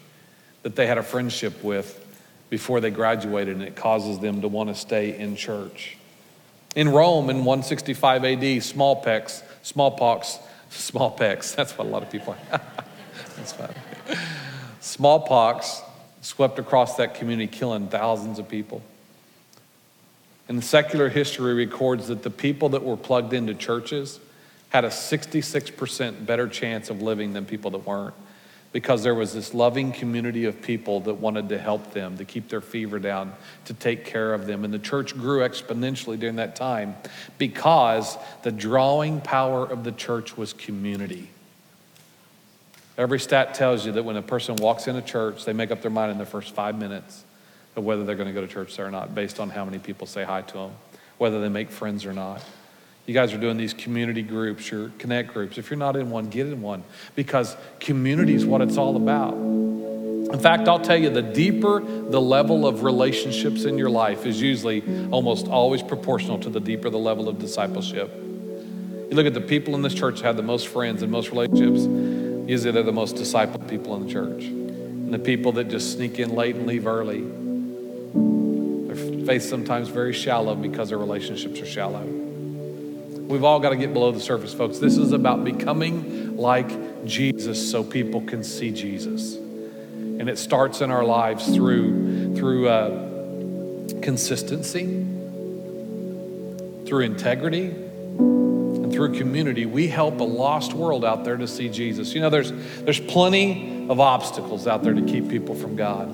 [0.62, 2.06] that they had a friendship with
[2.52, 5.99] before they graduated, and it causes them to want to stay in church.
[6.76, 10.40] In Rome in 165 AD, smallpox, smallpox,
[10.70, 12.62] smallpox, that's what a lot of people are.
[13.36, 13.74] that's fine.
[14.80, 15.82] Smallpox
[16.22, 18.82] swept across that community, killing thousands of people.
[20.48, 24.20] And secular history records that the people that were plugged into churches
[24.70, 28.14] had a 66% better chance of living than people that weren't
[28.72, 32.50] because there was this loving community of people that wanted to help them, to keep
[32.50, 33.34] their fever down,
[33.66, 34.64] to take care of them.
[34.64, 36.96] And the church grew exponentially during that time
[37.38, 41.30] because the drawing power of the church was community.
[42.96, 45.82] Every stat tells you that when a person walks in a church, they make up
[45.82, 47.24] their mind in the first five minutes
[47.76, 49.80] of whether they're going to go to church there or not, based on how many
[49.80, 50.72] people say hi to them,
[51.18, 52.44] whether they make friends or not.
[53.10, 55.58] You guys are doing these community groups, your connect groups.
[55.58, 56.84] If you're not in one, get in one
[57.16, 59.34] because community is what it's all about.
[59.34, 64.40] In fact, I'll tell you the deeper the level of relationships in your life is
[64.40, 68.14] usually almost always proportional to the deeper the level of discipleship.
[68.16, 71.32] You look at the people in this church that have the most friends and most
[71.32, 71.88] relationships,
[72.48, 74.44] usually they're the most discipled people in the church.
[74.44, 77.22] And the people that just sneak in late and leave early,
[78.86, 82.19] their faith sometimes very shallow because their relationships are shallow.
[83.30, 84.80] We've all got to get below the surface, folks.
[84.80, 89.36] This is about becoming like Jesus so people can see Jesus.
[89.36, 92.90] And it starts in our lives through, through uh,
[94.02, 94.86] consistency,
[96.88, 99.68] through integrity, and through community.
[99.68, 102.16] We help a lost world out there to see Jesus.
[102.16, 102.52] You know, there's,
[102.82, 106.12] there's plenty of obstacles out there to keep people from God.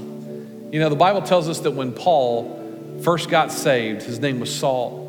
[0.74, 4.53] You know, the Bible tells us that when Paul first got saved, his name was
[4.53, 5.05] Saul.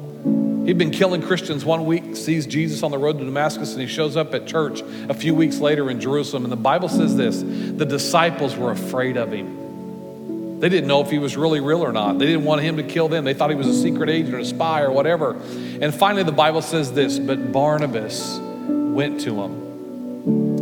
[0.66, 3.86] He'd been killing Christians one week, sees Jesus on the road to Damascus, and he
[3.86, 6.42] shows up at church a few weeks later in Jerusalem.
[6.42, 10.58] And the Bible says this the disciples were afraid of him.
[10.58, 12.18] They didn't know if he was really real or not.
[12.18, 13.24] They didn't want him to kill them.
[13.24, 15.32] They thought he was a secret agent or a spy or whatever.
[15.80, 19.66] And finally, the Bible says this But Barnabas went to him.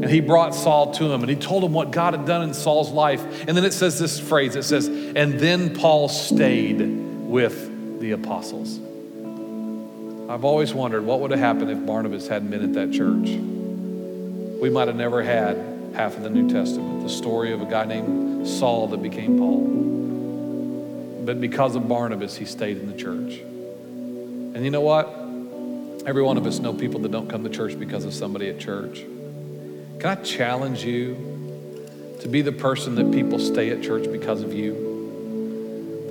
[0.03, 2.53] And he brought Saul to him and he told him what God had done in
[2.53, 3.25] Saul's life.
[3.49, 8.79] And then it says this phrase it says, And then Paul stayed with the apostles.
[10.29, 13.29] I've always wondered what would have happened if Barnabas hadn't been at that church.
[14.61, 17.85] We might have never had half of the New Testament, the story of a guy
[17.85, 21.25] named Saul that became Paul.
[21.27, 23.41] But because of Barnabas, he stayed in the church.
[24.55, 25.07] And you know what?
[26.07, 28.59] Every one of us know people that don't come to church because of somebody at
[28.59, 29.01] church.
[29.99, 31.87] Can I challenge you
[32.21, 34.94] to be the person that people stay at church because of you?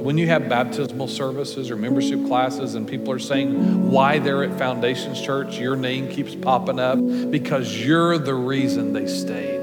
[0.04, 4.58] When you have baptismal services or membership classes and people are saying why they're at
[4.58, 6.99] Foundations Church, your name keeps popping up
[7.32, 9.62] because you're the reason they stayed.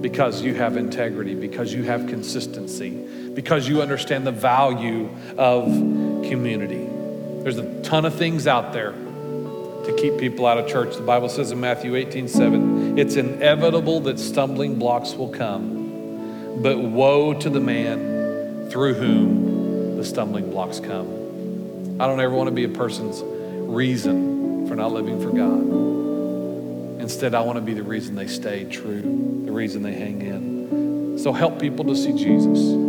[0.00, 2.90] Because you have integrity, because you have consistency,
[3.34, 5.64] because you understand the value of
[6.28, 6.88] community.
[7.42, 10.94] There's a ton of things out there to keep people out of church.
[10.94, 16.78] The Bible says in Matthew 18 7, it's inevitable that stumbling blocks will come, but
[16.78, 18.15] woe to the man
[18.70, 22.00] through whom the stumbling blocks come.
[22.00, 27.00] I don't ever want to be a person's reason for not living for God.
[27.00, 29.00] Instead, I want to be the reason they stay true,
[29.44, 31.18] the reason they hang in.
[31.18, 32.84] So help people to see Jesus.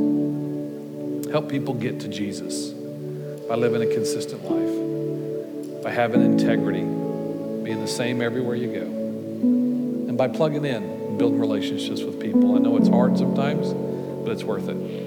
[1.31, 2.69] Help people get to Jesus
[3.47, 8.85] by living a consistent life, by having integrity, being the same everywhere you go,
[10.09, 12.55] and by plugging in and building relationships with people.
[12.55, 13.71] I know it's hard sometimes,
[14.25, 15.06] but it's worth it.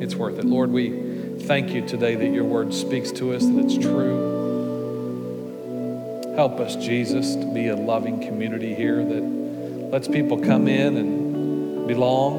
[0.00, 0.44] It's worth it.
[0.44, 4.36] Lord, we thank you today that your word speaks to us, that it's true.
[6.36, 9.22] Help us, Jesus, to be a loving community here that
[9.90, 12.38] lets people come in and belong.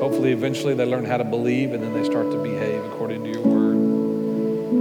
[0.00, 3.30] Hopefully, eventually, they learn how to believe and then they start to behave according to
[3.30, 3.74] your word.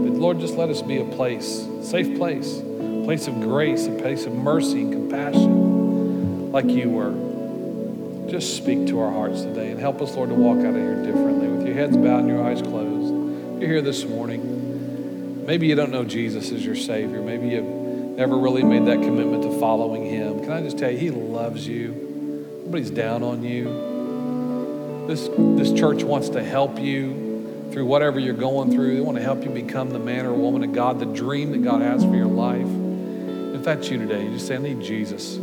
[0.06, 3.91] But Lord, just let us be a place, safe place, a place of grace, a
[3.91, 7.31] place of mercy and compassion, like you were.
[8.30, 11.04] Just speak to our hearts today and help us, Lord, to walk out of here
[11.04, 13.14] differently with your heads bowed and your eyes closed.
[13.62, 15.46] You're here this morning.
[15.46, 17.22] Maybe you don't know Jesus as your Savior.
[17.22, 20.40] Maybe you've never really made that commitment to following Him.
[20.42, 22.62] Can I just tell you, He loves you.
[22.66, 25.08] Nobody's down on you.
[25.08, 28.96] This, this church wants to help you through whatever you're going through.
[28.96, 31.64] They want to help you become the man or woman of God, the dream that
[31.64, 32.68] God has for your life.
[33.56, 35.38] If that's you today, you just say, I need Jesus.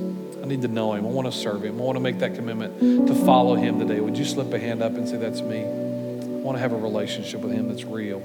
[0.49, 1.05] Need to know him.
[1.05, 1.78] I want to serve him.
[1.78, 4.01] I want to make that commitment to follow him today.
[4.01, 5.61] Would you slip a hand up and say, That's me?
[5.61, 8.20] I want to have a relationship with him that's real,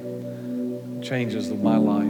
[1.04, 2.06] changes my life.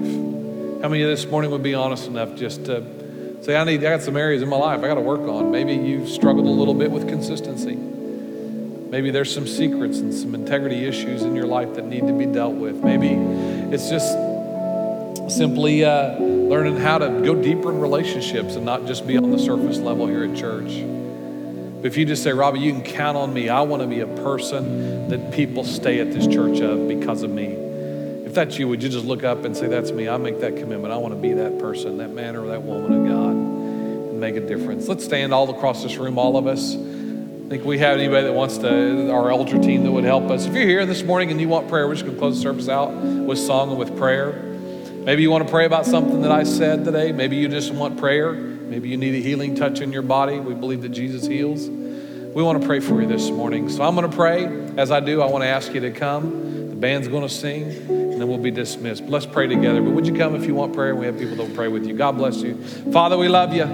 [0.84, 3.80] How many of you this morning would be honest enough just to say, I need,
[3.80, 5.49] I got some areas in my life I got to work on.
[5.49, 7.76] Maybe you've struggled a little bit with consistency.
[7.76, 12.28] Maybe there's some secrets and some integrity issues in your life that need to be
[12.28, 12.84] dealt with.
[12.84, 13.09] Maybe
[13.74, 14.16] it's just
[15.30, 19.39] simply uh, learning how to go deeper in relationships and not just be on the
[19.39, 20.84] surface level here at church.
[21.84, 23.99] But if you just say, Robbie, you can count on me, I want to be
[23.99, 27.47] a person that people stay at this church of because of me.
[28.26, 30.07] If that's you, would you just look up and say, That's me?
[30.07, 30.93] I make that commitment.
[30.93, 34.36] I want to be that person, that man or that woman of God, and make
[34.36, 34.88] a difference.
[34.88, 36.74] Let's stand all across this room, all of us.
[36.74, 40.45] I think we have anybody that wants to, our elder team that would help us.
[40.45, 42.41] If you're here this morning and you want prayer, we're just going to close the
[42.41, 44.53] service out with song and with prayer.
[45.06, 47.12] Maybe you want to pray about something that I said today.
[47.12, 48.32] Maybe you just want prayer.
[48.32, 50.39] Maybe you need a healing touch in your body.
[50.39, 51.68] We believe that Jesus heals.
[51.68, 53.70] We want to pray for you this morning.
[53.70, 54.45] So I'm going to pray.
[54.78, 56.70] As I do, I want to ask you to come.
[56.70, 59.04] The band's going to sing, and then we'll be dismissed.
[59.04, 59.82] But let's pray together.
[59.82, 60.95] But would you come if you want prayer?
[60.95, 61.97] We have people that will pray with you.
[61.97, 62.56] God bless you.
[62.93, 63.66] Father, we love you.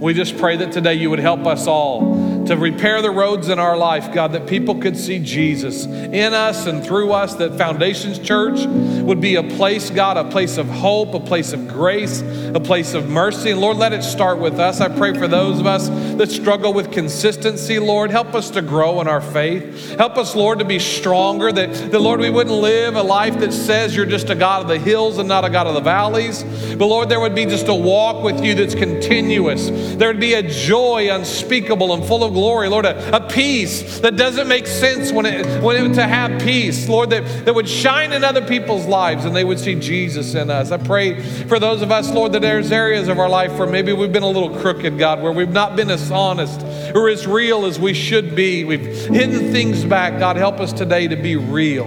[0.00, 2.16] We just pray that today you would help us all
[2.46, 6.66] to repair the roads in our life, God, that people could see Jesus in us
[6.66, 11.14] and through us, that Foundations Church would be a place, God, a place of hope,
[11.14, 12.22] a place of grace,
[12.54, 13.50] a place of mercy.
[13.50, 14.80] And Lord, let it start with us.
[14.80, 19.00] I pray for those of us that struggle with consistency, Lord, help us to grow
[19.00, 19.96] in our faith.
[19.96, 23.52] Help us, Lord, to be stronger, that, that Lord, we wouldn't live a life that
[23.52, 26.42] says you're just a God of the hills and not a God of the valleys.
[26.74, 29.70] But Lord, there would be just a walk with you that's continuous.
[29.96, 34.16] There would be a joy unspeakable and full of glory, Lord, a, a peace that
[34.16, 38.12] doesn't make sense when it, when it to have peace, Lord, that, that would shine
[38.12, 40.70] in other people's lives and they would see Jesus in us.
[40.70, 43.92] I pray for those of us, Lord, that there's areas of our life where maybe
[43.92, 46.60] we've been a little crooked, God, where we've not been as honest
[46.94, 48.64] or as real as we should be.
[48.64, 50.18] We've hidden things back.
[50.18, 51.86] God, help us today to be real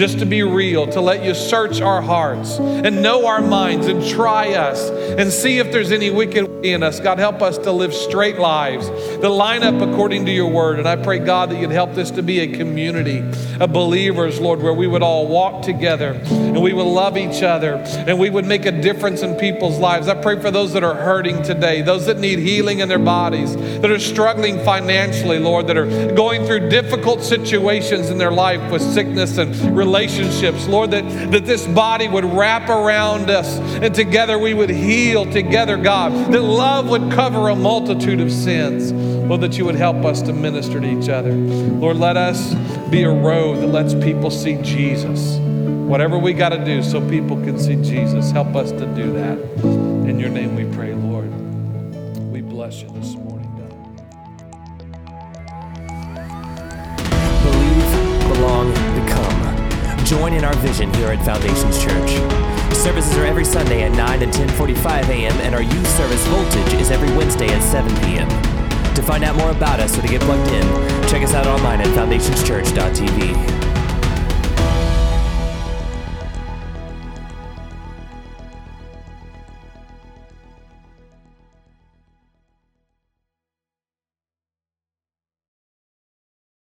[0.00, 4.02] just to be real, to let you search our hearts and know our minds and
[4.08, 7.00] try us and see if there's any wicked in us.
[7.00, 10.78] God, help us to live straight lives that line up according to your word.
[10.78, 13.20] And I pray, God, that you'd help this to be a community
[13.60, 17.74] of believers, Lord, where we would all walk together and we would love each other
[17.74, 20.08] and we would make a difference in people's lives.
[20.08, 23.54] I pray for those that are hurting today, those that need healing in their bodies,
[23.56, 28.80] that are struggling financially, Lord, that are going through difficult situations in their life with
[28.80, 30.66] sickness and relationships.
[30.66, 35.76] Lord, that, that this body would wrap around us and together we would heal together,
[35.76, 36.32] God.
[36.32, 39.09] That love would cover a multitude of sins.
[39.30, 41.32] Lord, that you would help us to minister to each other.
[41.32, 42.52] Lord, let us
[42.90, 45.36] be a road that lets people see Jesus.
[45.38, 49.38] Whatever we got to do so people can see Jesus, help us to do that.
[50.08, 51.28] In your name we pray, Lord.
[52.32, 53.70] We bless you this morning, God.
[57.44, 58.72] Believe, belong,
[59.04, 60.04] become.
[60.06, 62.10] Join in our vision here at Foundations Church.
[62.74, 65.36] Services are every Sunday at 9 and 10:45 a.m.
[65.42, 68.59] and our youth service Voltage is every Wednesday at 7 p.m.
[68.94, 70.66] To find out more about us or to get plugged in,
[71.08, 73.69] check us out online at foundationschurch.tv.